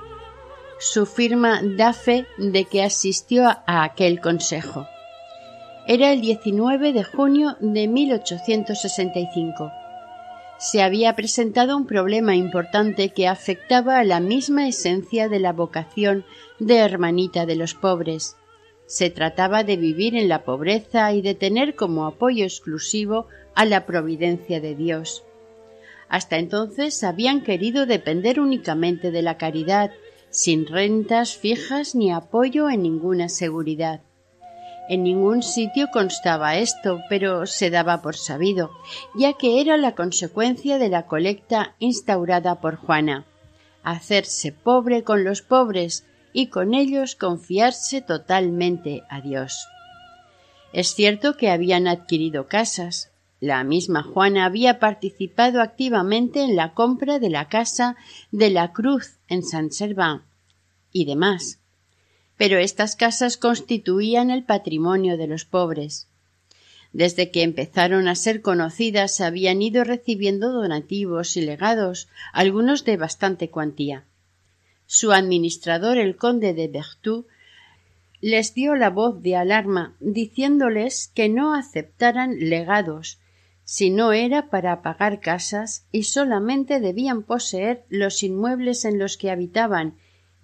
[0.78, 4.86] Su firma da fe de que asistió a aquel consejo.
[5.88, 9.70] Era el 19 de junio de 1865.
[10.58, 16.24] Se había presentado un problema importante que afectaba a la misma esencia de la vocación
[16.58, 18.34] de hermanita de los pobres.
[18.86, 23.86] Se trataba de vivir en la pobreza y de tener como apoyo exclusivo a la
[23.86, 25.22] providencia de Dios.
[26.08, 29.92] Hasta entonces habían querido depender únicamente de la caridad,
[30.30, 34.00] sin rentas fijas ni apoyo en ninguna seguridad.
[34.88, 38.70] En ningún sitio constaba esto, pero se daba por sabido,
[39.14, 43.26] ya que era la consecuencia de la colecta instaurada por Juana
[43.86, 49.68] hacerse pobre con los pobres y con ellos confiarse totalmente a Dios.
[50.72, 53.12] Es cierto que habían adquirido casas.
[53.38, 57.96] La misma Juana había participado activamente en la compra de la casa
[58.32, 60.24] de la Cruz en San Serván
[60.90, 61.60] y demás
[62.36, 66.08] pero estas casas constituían el patrimonio de los pobres.
[66.92, 73.50] Desde que empezaron a ser conocidas habían ido recibiendo donativos y legados, algunos de bastante
[73.50, 74.04] cuantía.
[74.86, 77.24] Su administrador, el conde de Berthoud,
[78.20, 83.18] les dio la voz de alarma, diciéndoles que no aceptaran legados,
[83.64, 89.30] si no era para pagar casas y solamente debían poseer los inmuebles en los que
[89.30, 89.96] habitaban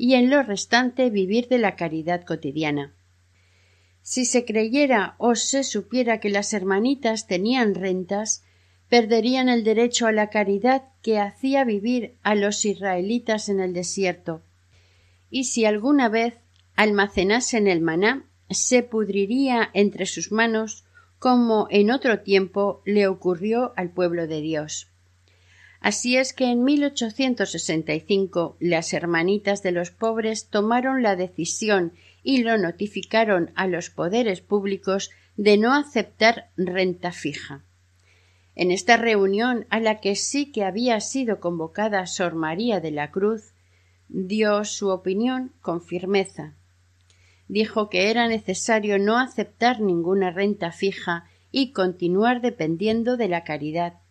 [0.03, 2.93] y en lo restante vivir de la caridad cotidiana.
[4.01, 8.43] Si se creyera o se supiera que las hermanitas tenían rentas,
[8.89, 14.43] perderían el derecho a la caridad que hacía vivir a los israelitas en el desierto.
[15.31, 16.35] Y si alguna vez
[16.75, 20.85] almacenasen el maná, se pudriría entre sus manos
[21.21, 24.92] como en otro tiempo le ocurrió al pueblo de Dios.
[25.83, 32.57] Así es que en 1865 las hermanitas de los pobres tomaron la decisión y lo
[32.57, 37.65] notificaron a los poderes públicos de no aceptar renta fija.
[38.55, 43.11] En esta reunión, a la que sí que había sido convocada Sor María de la
[43.11, 43.53] Cruz,
[44.09, 46.55] dio su opinión con firmeza.
[47.49, 54.02] Dijo que era necesario no aceptar ninguna renta fija y continuar dependiendo de la caridad.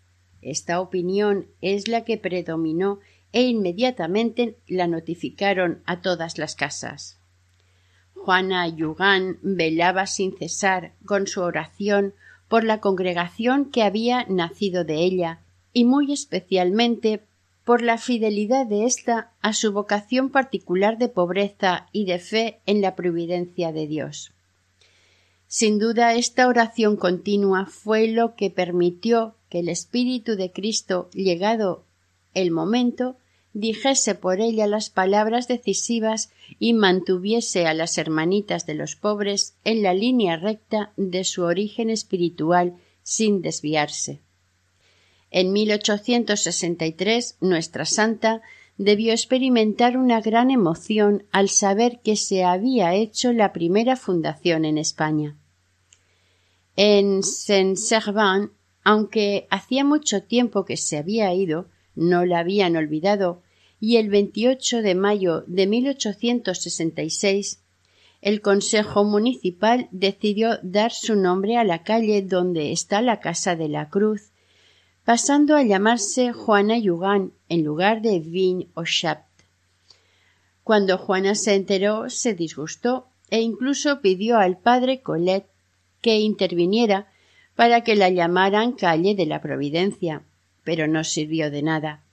[0.41, 2.99] Esta opinión es la que predominó
[3.33, 7.17] e inmediatamente la notificaron a todas las casas.
[8.15, 12.13] Juana Yugán velaba sin cesar con su oración
[12.47, 15.39] por la congregación que había nacido de ella
[15.73, 17.21] y muy especialmente
[17.63, 22.81] por la fidelidad de ésta a su vocación particular de pobreza y de fe en
[22.81, 24.33] la providencia de Dios.
[25.53, 31.83] Sin duda esta oración continua fue lo que permitió que el Espíritu de Cristo, llegado
[32.33, 33.17] el momento,
[33.51, 39.83] dijese por ella las palabras decisivas y mantuviese a las hermanitas de los pobres en
[39.83, 44.21] la línea recta de su origen espiritual sin desviarse.
[45.31, 48.41] En 1863 nuestra santa
[48.77, 54.77] debió experimentar una gran emoción al saber que se había hecho la primera fundación en
[54.77, 55.35] España.
[56.75, 58.51] En Saint-Servan,
[58.83, 63.41] aunque hacía mucho tiempo que se había ido, no la habían olvidado,
[63.79, 67.61] y el 28 de mayo de 1866
[68.21, 73.67] el Consejo Municipal decidió dar su nombre a la calle donde está la Casa de
[73.67, 74.31] la Cruz,
[75.03, 79.27] pasando a llamarse Juana Yugán en lugar de Vin o Chapt.
[80.63, 85.50] Cuando Juana se enteró, se disgustó e incluso pidió al padre Colette
[86.01, 87.07] que interviniera
[87.55, 90.23] para que la llamaran calle de la Providencia,
[90.63, 92.03] pero no sirvió de nada.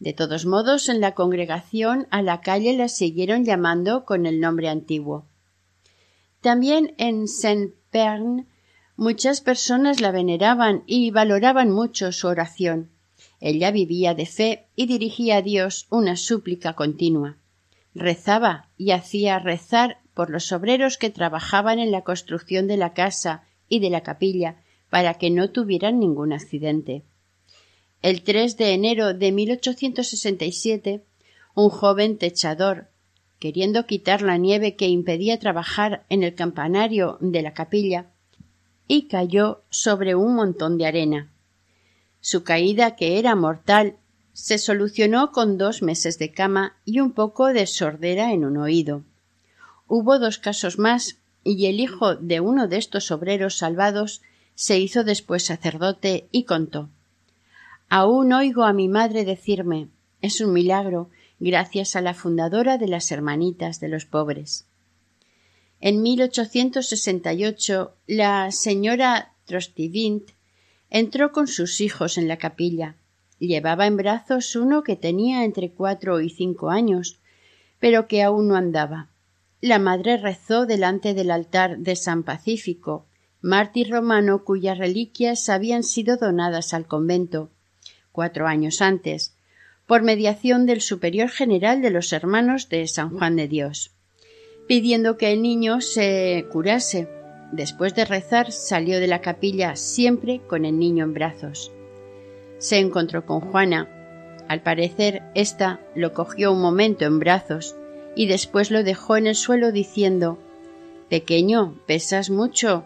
[0.00, 4.68] De todos modos, en la congregación a la calle la siguieron llamando con el nombre
[4.68, 5.26] antiguo.
[6.40, 8.46] También en Saint-Pern
[8.96, 12.90] muchas personas la veneraban y valoraban mucho su oración.
[13.40, 17.36] Ella vivía de fe y dirigía a Dios una súplica continua.
[17.94, 23.44] Rezaba y hacía rezar por los obreros que trabajaban en la construcción de la casa
[23.68, 24.56] y de la capilla
[24.90, 27.04] para que no tuvieran ningún accidente.
[28.02, 31.04] El 3 de enero de 1867,
[31.54, 32.88] un joven techador,
[33.38, 38.10] queriendo quitar la nieve que impedía trabajar en el campanario de la capilla,
[38.88, 41.32] y cayó sobre un montón de arena.
[42.18, 43.98] Su caída, que era mortal,
[44.32, 49.04] se solucionó con dos meses de cama y un poco de sordera en un oído.
[49.88, 54.20] Hubo dos casos más, y el hijo de uno de estos obreros salvados
[54.54, 56.90] se hizo después sacerdote y contó
[57.88, 59.88] Aún oigo a mi madre decirme
[60.20, 61.08] es un milagro
[61.38, 64.66] gracias a la fundadora de las Hermanitas de los Pobres.
[65.80, 70.30] En 1868 la señora Trostivint
[70.90, 72.96] entró con sus hijos en la capilla.
[73.38, 77.20] Llevaba en brazos uno que tenía entre cuatro y cinco años,
[77.78, 79.08] pero que aún no andaba.
[79.60, 83.06] La madre rezó delante del altar de San Pacífico,
[83.40, 87.50] mártir romano cuyas reliquias habían sido donadas al convento,
[88.12, 89.34] cuatro años antes,
[89.86, 93.90] por mediación del superior general de los hermanos de San Juan de Dios,
[94.68, 97.08] pidiendo que el niño se curase.
[97.50, 101.72] Después de rezar salió de la capilla siempre con el niño en brazos.
[102.58, 103.88] Se encontró con Juana.
[104.46, 107.74] Al parecer, ésta lo cogió un momento en brazos
[108.18, 110.40] y después lo dejó en el suelo diciendo
[111.08, 112.84] Pequeño, pesas mucho.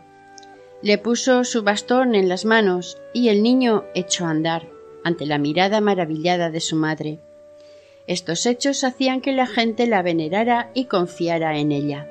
[0.82, 4.68] Le puso su bastón en las manos y el niño echó a andar
[5.04, 7.18] ante la mirada maravillada de su madre.
[8.06, 12.06] Estos hechos hacían que la gente la venerara y confiara en ella.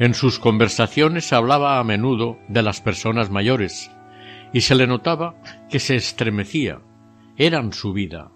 [0.00, 3.88] En sus conversaciones hablaba a menudo de las personas mayores,
[4.52, 5.36] y se le notaba
[5.70, 6.80] que se estremecía.
[7.36, 8.32] Eran su vida.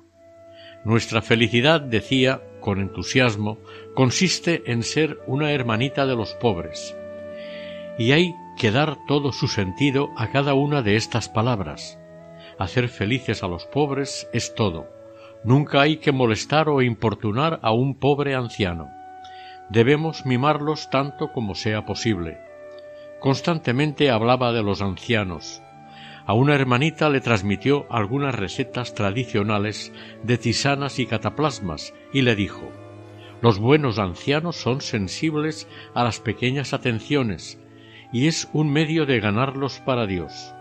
[0.85, 3.59] Nuestra felicidad, decía con entusiasmo,
[3.97, 6.95] consiste en ser una hermanita de los pobres.
[7.99, 11.99] Y hay que dar todo su sentido a cada una de estas palabras.
[12.59, 14.87] Hacer felices a los pobres es todo.
[15.45, 18.91] Nunca hay que molestar o importunar a un pobre anciano.
[19.71, 22.39] Debemos mimarlos tanto como sea posible.
[23.19, 25.63] Constantemente hablaba de los ancianos.
[26.27, 29.91] A una hermanita le transmitió algunas recetas tradicionales
[30.23, 32.71] de tisanas y cataplasmas y le dijo
[33.43, 37.61] Los buenos ancianos son sensibles a las pequeñas atenciones
[38.13, 40.55] y es un medio de ganarlos para Dios.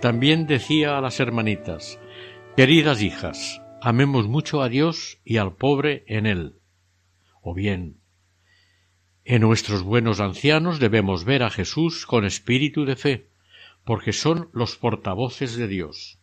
[0.00, 1.98] También decía a las hermanitas
[2.56, 6.56] Queridas hijas, amemos mucho a Dios y al pobre en él.
[7.42, 8.00] O bien,
[9.24, 13.28] en nuestros buenos ancianos debemos ver a Jesús con espíritu de fe,
[13.84, 16.18] porque son los portavoces de Dios.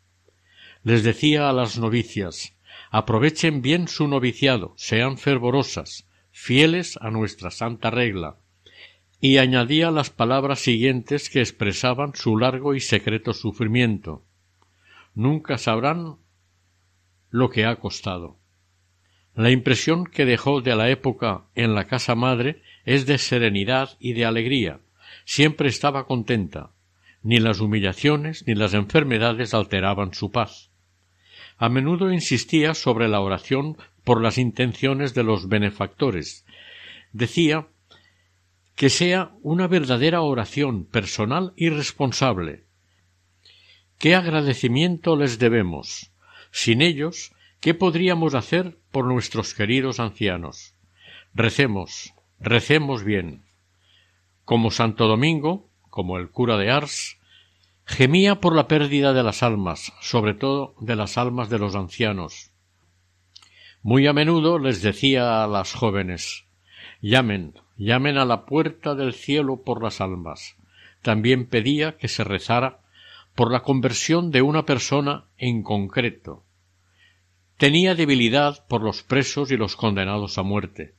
[0.84, 2.55] Les decía a las novicias
[2.98, 8.38] aprovechen bien su noviciado, sean fervorosas, fieles a nuestra santa regla,
[9.20, 14.24] y añadía las palabras siguientes que expresaban su largo y secreto sufrimiento.
[15.14, 16.20] Nunca sabrán
[17.32, 18.40] lo que ha costado.
[19.34, 24.14] La impresión que dejó de la época en la casa madre es de serenidad y
[24.14, 24.80] de alegría.
[25.26, 26.72] Siempre estaba contenta.
[27.24, 30.72] Ni las humillaciones ni las enfermedades alteraban su paz.
[31.58, 36.46] A menudo insistía sobre la oración por las intenciones de los benefactores.
[37.14, 37.68] Decía
[38.76, 42.64] que sea una verdadera oración personal y responsable.
[43.98, 46.12] ¿Qué agradecimiento les debemos?
[46.52, 47.32] Sin ellos,
[47.62, 50.76] ¿qué podríamos hacer por nuestros queridos ancianos?
[51.34, 53.44] Recemos, recemos bien.
[54.44, 57.18] Como Santo Domingo, como el cura de Ars,
[57.86, 62.52] gemía por la pérdida de las almas, sobre todo de las almas de los ancianos.
[63.82, 66.46] Muy a menudo les decía a las jóvenes
[67.02, 70.56] llamen, llamen a la puerta del cielo por las almas.
[71.02, 72.80] También pedía que se rezara
[73.36, 76.46] por la conversión de una persona en concreto,
[77.58, 80.96] tenía debilidad por los presos y los condenados a muerte.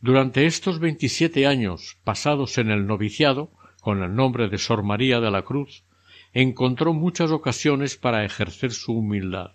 [0.00, 3.50] Durante estos veintisiete años pasados en el noviciado,
[3.80, 5.84] con el nombre de Sor María de la Cruz,
[6.32, 9.52] encontró muchas ocasiones para ejercer su humildad.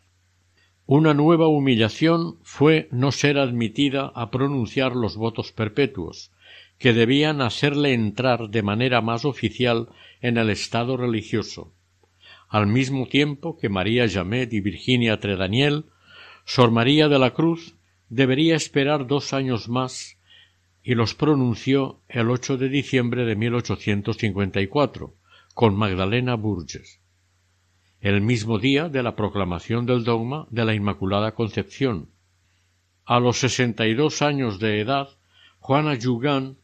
[0.85, 6.31] Una nueva humillación fue no ser admitida a pronunciar los votos perpetuos,
[6.77, 9.89] que debían hacerle entrar de manera más oficial
[10.21, 11.73] en el estado religioso,
[12.49, 15.85] al mismo tiempo que María Jamet y Virginia Tredaniel
[16.45, 17.75] Sor María de la Cruz
[18.09, 20.14] debería esperar dos años más
[20.87, 25.15] y los pronunció el 8 de diciembre de 1854
[25.55, 27.01] con Magdalena Burges,
[28.01, 32.11] el mismo día de la proclamación del dogma de la Inmaculada Concepción.
[33.03, 35.09] A los sesenta y dos años de edad,
[35.57, 36.57] Juana Yugán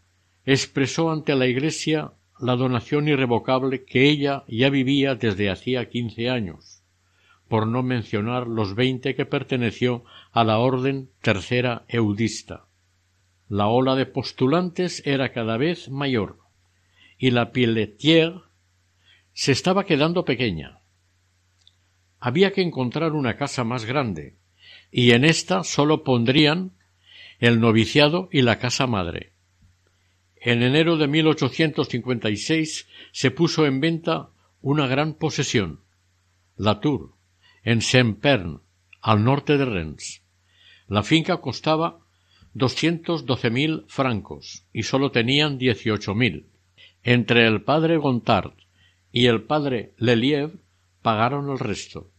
[0.45, 6.83] expresó ante la Iglesia la donación irrevocable que ella ya vivía desde hacía quince años
[7.47, 12.67] por no mencionar los veinte que perteneció a la orden tercera eudista.
[13.51, 16.39] La ola de postulantes era cada vez mayor,
[17.17, 18.43] y la Pilletière
[19.33, 20.79] se estaba quedando pequeña.
[22.17, 24.37] Había que encontrar una casa más grande,
[24.89, 26.71] y en ésta sólo pondrían
[27.39, 29.33] el noviciado y la casa madre.
[30.37, 34.29] En enero de 1856 se puso en venta
[34.61, 35.81] una gran posesión,
[36.55, 37.15] la Tour,
[37.63, 38.61] en Saint-Pern,
[39.01, 40.23] al norte de Rennes.
[40.87, 41.99] La finca costaba
[42.53, 46.47] doscientos doce mil francos y sólo tenían dieciocho mil.
[47.03, 48.53] Entre el padre Gontard
[49.11, 50.59] y el padre Lelièvre
[51.01, 52.11] pagaron el resto.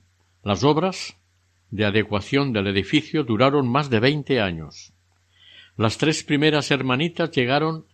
[0.43, 1.16] Las obras
[1.70, 4.93] de adecuación del edificio duraron más de veinte años.
[5.76, 7.87] Las tres primeras hermanitas llegaron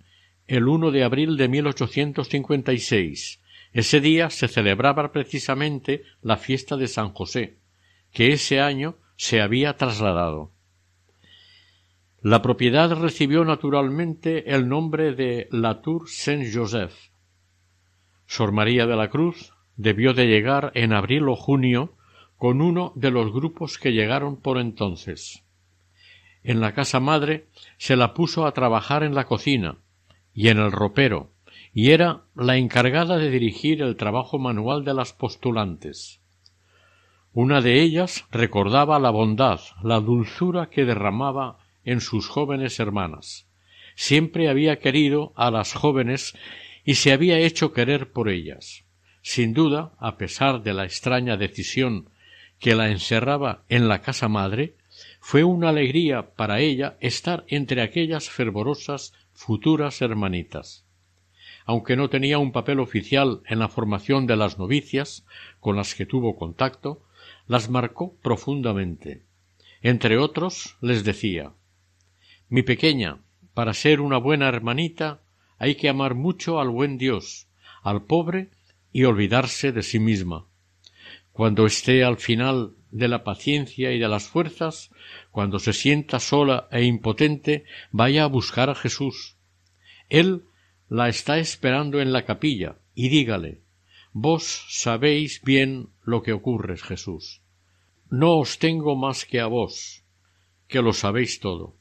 [0.47, 3.41] el 1 de abril de 1856
[3.73, 7.59] ese día se celebraba precisamente la fiesta de San José,
[8.13, 10.53] que ese año se había trasladado.
[12.21, 16.93] La propiedad recibió naturalmente el nombre de La Tour Saint-Joseph.
[18.27, 21.95] Sor María de la Cruz debió de llegar en abril o junio
[22.37, 25.45] con uno de los grupos que llegaron por entonces.
[26.43, 27.47] En la casa madre
[27.77, 29.79] se la puso a trabajar en la cocina
[30.35, 31.31] y en el ropero,
[31.73, 36.21] y era la encargada de dirigir el trabajo manual de las postulantes.
[37.33, 41.59] Una de ellas recordaba la bondad, la dulzura que derramaba
[41.91, 43.49] en sus jóvenes hermanas.
[43.95, 46.35] Siempre había querido a las jóvenes
[46.85, 48.85] y se había hecho querer por ellas.
[49.23, 52.11] Sin duda, a pesar de la extraña decisión
[52.59, 54.77] que la encerraba en la casa madre,
[55.21, 60.85] fue una alegría para ella estar entre aquellas fervorosas futuras hermanitas
[61.69, 65.27] aunque no tenía un papel oficial en la formación de las novicias
[65.61, 67.03] con las que tuvo contacto,
[67.47, 69.27] las marcó profundamente.
[69.83, 71.53] Entre otros les decía
[72.49, 73.19] Mi pequeña,
[73.53, 75.21] para ser una buena hermanita
[75.59, 77.49] hay que amar mucho al buen Dios,
[77.83, 78.49] al pobre
[78.93, 80.47] y olvidarse de sí misma.
[81.33, 84.91] Cuando esté al final de la paciencia y de las fuerzas,
[85.31, 89.37] cuando se sienta sola e impotente, vaya a buscar a Jesús.
[90.09, 90.45] Él
[90.89, 93.61] la está esperando en la capilla y dígale
[94.13, 97.43] Vos sabéis bien lo que ocurre, Jesús.
[98.11, 100.03] No os tengo más que a vos,
[100.67, 101.78] que lo sabéis todo.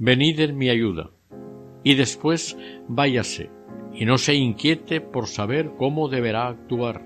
[0.00, 1.10] Venid en mi ayuda,
[1.82, 3.50] y después váyase,
[3.92, 7.04] y no se inquiete por saber cómo deberá actuar.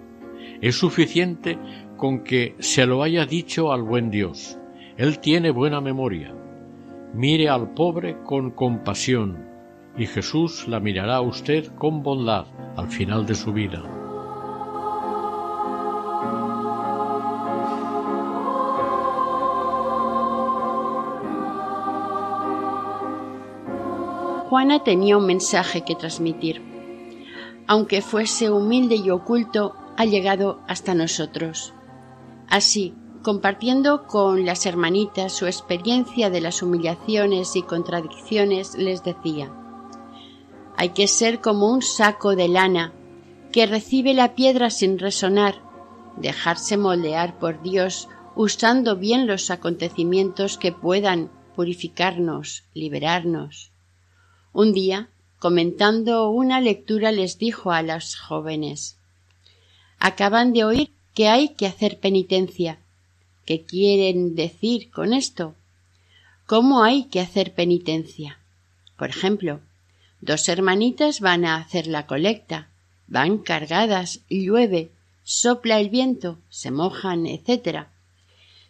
[0.61, 1.59] Es suficiente
[1.97, 4.59] con que se lo haya dicho al buen Dios.
[4.99, 6.35] Él tiene buena memoria.
[7.15, 9.39] Mire al pobre con compasión,
[9.97, 12.45] y Jesús la mirará a usted con bondad
[12.77, 14.02] al final de su vida.
[24.53, 26.61] Juana tenía un mensaje que transmitir.
[27.67, 31.73] Aunque fuese humilde y oculto, ha llegado hasta nosotros.
[32.51, 39.51] Así, compartiendo con las hermanitas su experiencia de las humillaciones y contradicciones, les decía
[40.77, 42.93] Hay que ser como un saco de lana
[43.53, 45.63] que recibe la piedra sin resonar,
[46.19, 53.73] dejarse moldear por Dios usando bien los acontecimientos que puedan purificarnos, liberarnos.
[54.53, 58.99] Un día, comentando una lectura, les dijo a las jóvenes
[59.99, 62.79] Acaban de oír que hay que hacer penitencia.
[63.47, 65.55] ¿Qué quieren decir con esto?
[66.47, 68.39] ¿Cómo hay que hacer penitencia?
[68.99, 69.61] Por ejemplo,
[70.21, 72.69] dos hermanitas van a hacer la colecta,
[73.07, 74.91] van cargadas, llueve,
[75.23, 77.87] sopla el viento, se mojan, etc.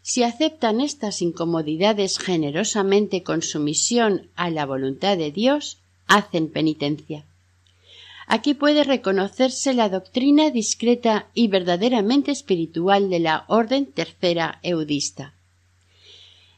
[0.03, 5.79] Si aceptan estas incomodidades generosamente con sumisión a la voluntad de Dios,
[6.09, 7.25] hacen penitencia.
[8.27, 15.35] Aquí puede reconocerse la doctrina discreta y verdaderamente espiritual de la Orden Tercera Eudista.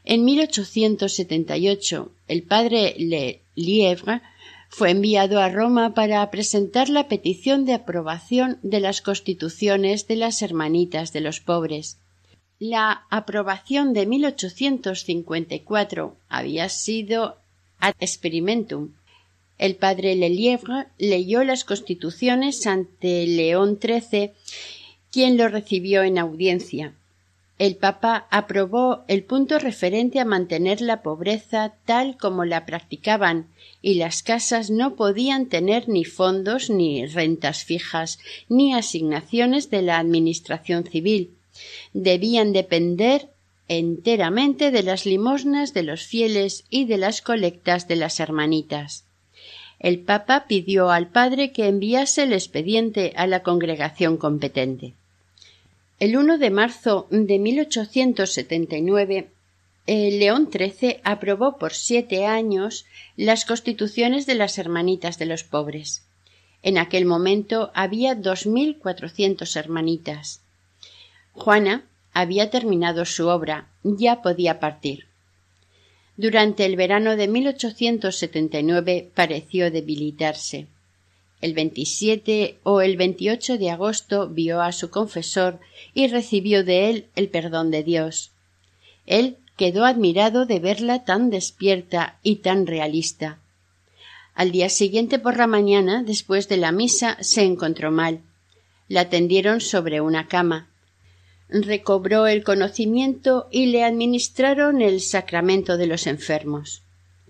[0.03, 4.21] En 1878, el padre Le Lièvre
[4.69, 10.41] fue enviado a Roma para presentar la petición de aprobación de las constituciones de las
[10.41, 11.97] hermanitas de los pobres,
[12.59, 17.37] la aprobación de 1854 había sido
[17.79, 18.91] ad experimentum.
[19.57, 24.31] El padre Lelièvre leyó las constituciones ante León XIII,
[25.11, 26.93] quien lo recibió en audiencia.
[27.57, 33.47] El Papa aprobó el punto referente a mantener la pobreza tal como la practicaban
[33.81, 39.99] y las casas no podían tener ni fondos ni rentas fijas ni asignaciones de la
[39.99, 41.34] administración civil
[41.93, 43.29] debían depender
[43.67, 49.05] enteramente de las limosnas de los fieles y de las colectas de las hermanitas.
[49.79, 54.93] El Papa pidió al padre que enviase el expediente a la congregación competente.
[55.99, 59.29] El 1 de marzo de 1879,
[59.87, 62.85] el León XIII aprobó por siete años
[63.15, 66.03] las constituciones de las hermanitas de los pobres.
[66.63, 70.41] En aquel momento había dos mil cuatrocientos hermanitas.
[71.35, 71.83] Juana
[72.13, 75.05] había terminado su obra, ya podía partir.
[76.15, 80.67] Durante el verano de 1879 pareció debilitarse.
[81.41, 85.59] El 27 o el 28 de agosto vio a su confesor
[85.93, 88.31] y recibió de él el perdón de Dios.
[89.05, 93.39] Él quedó admirado de verla tan despierta y tan realista.
[94.33, 98.21] Al día siguiente por la mañana, después de la misa, se encontró mal.
[98.87, 100.69] La tendieron sobre una cama
[101.49, 106.81] recobró el conocimiento y le administraron el sacramento de los enfermos.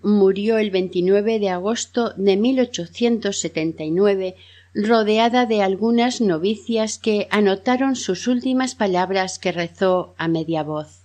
[0.02, 4.36] Murió el 29 de agosto de 1879
[4.76, 11.00] rodeada de algunas novicias que anotaron sus últimas palabras que rezó a media voz.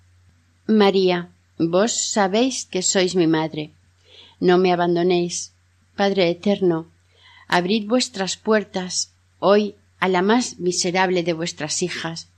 [0.66, 3.70] María, vos sabéis que sois mi madre.
[4.40, 5.52] No me abandonéis.
[5.94, 6.86] Padre eterno,
[7.46, 12.28] abrid vuestras puertas hoy a la más miserable de vuestras hijas,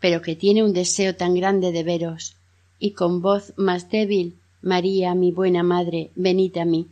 [0.00, 2.36] pero que tiene un deseo tan grande de veros,
[2.78, 6.88] y con voz más débil María, mi buena madre, venid a mí.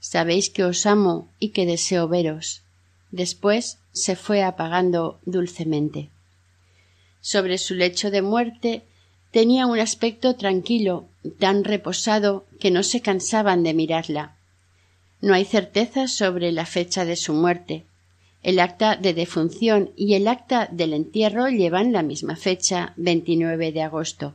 [0.00, 2.62] Sabéis que os amo y que deseo veros.
[3.10, 6.08] Después se fue apagando dulcemente.
[7.20, 8.82] Sobre su lecho de muerte
[9.30, 11.06] tenía un aspecto tranquilo,
[11.38, 14.36] tan reposado que no se cansaban de mirarla.
[15.20, 17.84] No hay certeza sobre la fecha de su muerte,
[18.46, 23.82] el acta de defunción y el acta del entierro llevan la misma fecha, 29 de
[23.82, 24.34] agosto.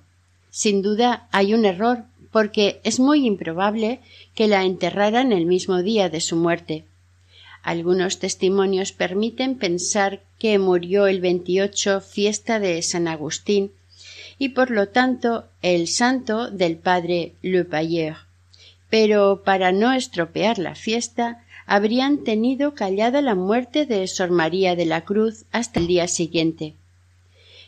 [0.50, 4.02] Sin duda hay un error porque es muy improbable
[4.36, 6.84] que la enterraran el mismo día de su muerte.
[7.64, 13.72] Algunos testimonios permiten pensar que murió el 28 fiesta de San Agustín
[14.38, 18.18] y por lo tanto el santo del padre Le Payeur.
[18.90, 24.86] Pero para no estropear la fiesta, habrían tenido callada la muerte de Sor María de
[24.86, 26.76] la Cruz hasta el día siguiente.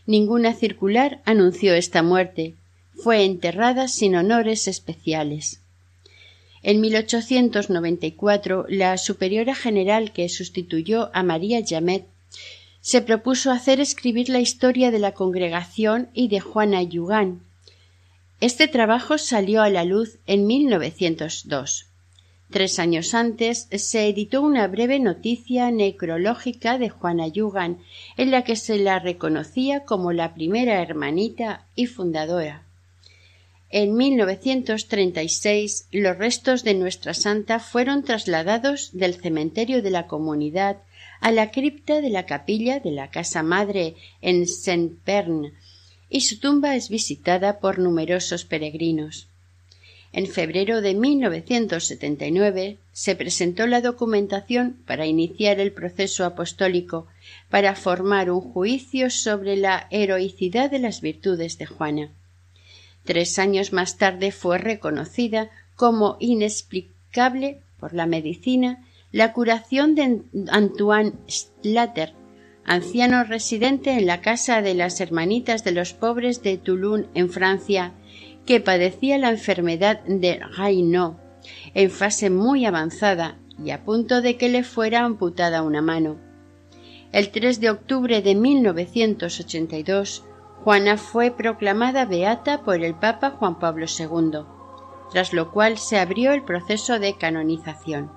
[0.06, 2.56] Ninguna circular anunció esta muerte.
[2.96, 5.62] Fue enterrada sin honores especiales.
[6.64, 12.06] En 1894, la superiora general que sustituyó a María Jamet
[12.82, 17.40] se propuso hacer escribir la historia de la congregación y de Juana Yugán.
[18.42, 21.93] Este trabajo salió a la luz en 1902.
[22.50, 27.80] Tres años antes se editó una breve noticia necrológica de Juana Yugan,
[28.18, 32.64] en la que se la reconocía como la primera hermanita y fundadora.
[33.70, 40.78] En 1936 los restos de nuestra santa fueron trasladados del cementerio de la comunidad
[41.22, 45.54] a la cripta de la capilla de la casa madre en Saint-Pern
[46.08, 49.28] y su tumba es visitada por numerosos peregrinos.
[50.14, 57.08] En febrero de 1979 se presentó la documentación para iniciar el proceso apostólico
[57.50, 62.12] para formar un juicio sobre la heroicidad de las virtudes de Juana.
[63.04, 71.14] Tres años más tarde fue reconocida como inexplicable por la medicina la curación de Antoine
[71.28, 72.14] Slater,
[72.66, 77.94] anciano residente en la casa de las Hermanitas de los Pobres de Toulon, en Francia,
[78.46, 81.16] que padecía la enfermedad de Raynaud
[81.74, 86.18] en fase muy avanzada y a punto de que le fuera amputada una mano.
[87.12, 90.26] El 3 de octubre de 1982,
[90.64, 94.40] Juana fue proclamada beata por el Papa Juan Pablo II,
[95.12, 98.12] tras lo cual se abrió el proceso de canonización.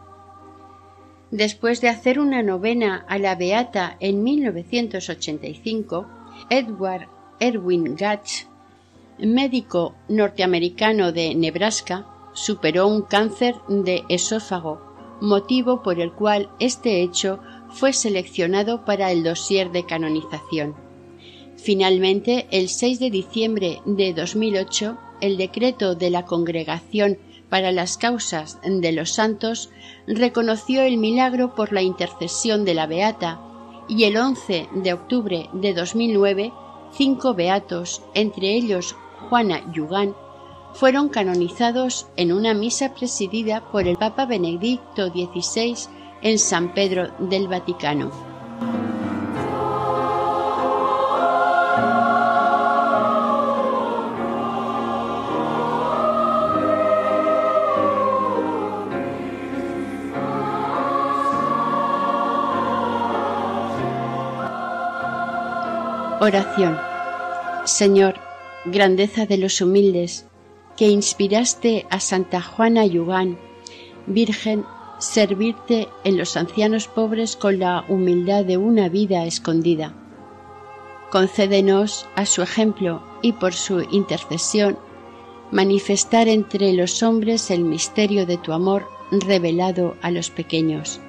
[1.30, 6.06] Después de hacer una novena a la Beata en 1985,
[6.48, 7.08] Edward
[7.40, 8.44] Erwin Gatch,
[9.18, 14.80] médico norteamericano de Nebraska, superó un cáncer de esófago,
[15.20, 17.40] motivo por el cual este hecho
[17.70, 20.74] fue seleccionado para el dossier de canonización.
[21.56, 28.58] Finalmente, el 6 de diciembre de 2008, el decreto de la Congregación para las causas
[28.64, 29.70] de los santos
[30.06, 33.40] reconoció el milagro por la intercesión de la Beata
[33.88, 36.52] y el 11 de octubre de 2009
[36.96, 38.96] cinco beatos, entre ellos
[39.28, 40.14] Juana Yugán,
[40.74, 45.76] fueron canonizados en una misa presidida por el Papa Benedicto XVI
[46.22, 48.10] en San Pedro del Vaticano.
[66.18, 66.76] Oración.
[67.64, 68.25] Señor,
[68.66, 70.26] grandeza de los humildes,
[70.76, 73.38] que inspiraste a Santa Juana Yugán,
[74.06, 74.64] Virgen,
[74.98, 79.94] servirte en los ancianos pobres con la humildad de una vida escondida.
[81.10, 84.78] Concédenos, a su ejemplo y por su intercesión,
[85.50, 91.00] manifestar entre los hombres el misterio de tu amor revelado a los pequeños.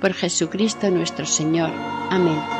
[0.00, 1.70] Por Jesucristo nuestro Señor.
[2.10, 2.59] Amén.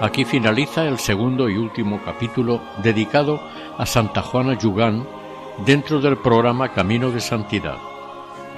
[0.00, 3.40] Aquí finaliza el segundo y último capítulo dedicado
[3.76, 5.04] a Santa Juana Yugán
[5.66, 7.78] dentro del programa Camino de Santidad,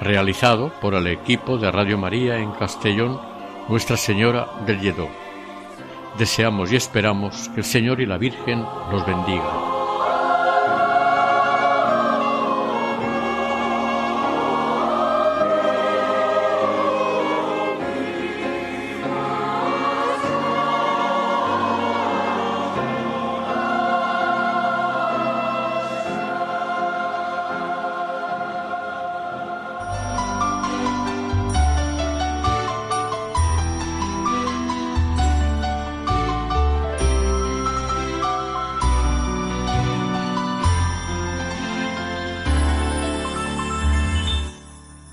[0.01, 3.19] realizado por el equipo de Radio María en Castellón,
[3.69, 5.09] Nuestra Señora del Lledó.
[6.19, 9.80] Deseamos y esperamos que el Señor y la Virgen los bendiga.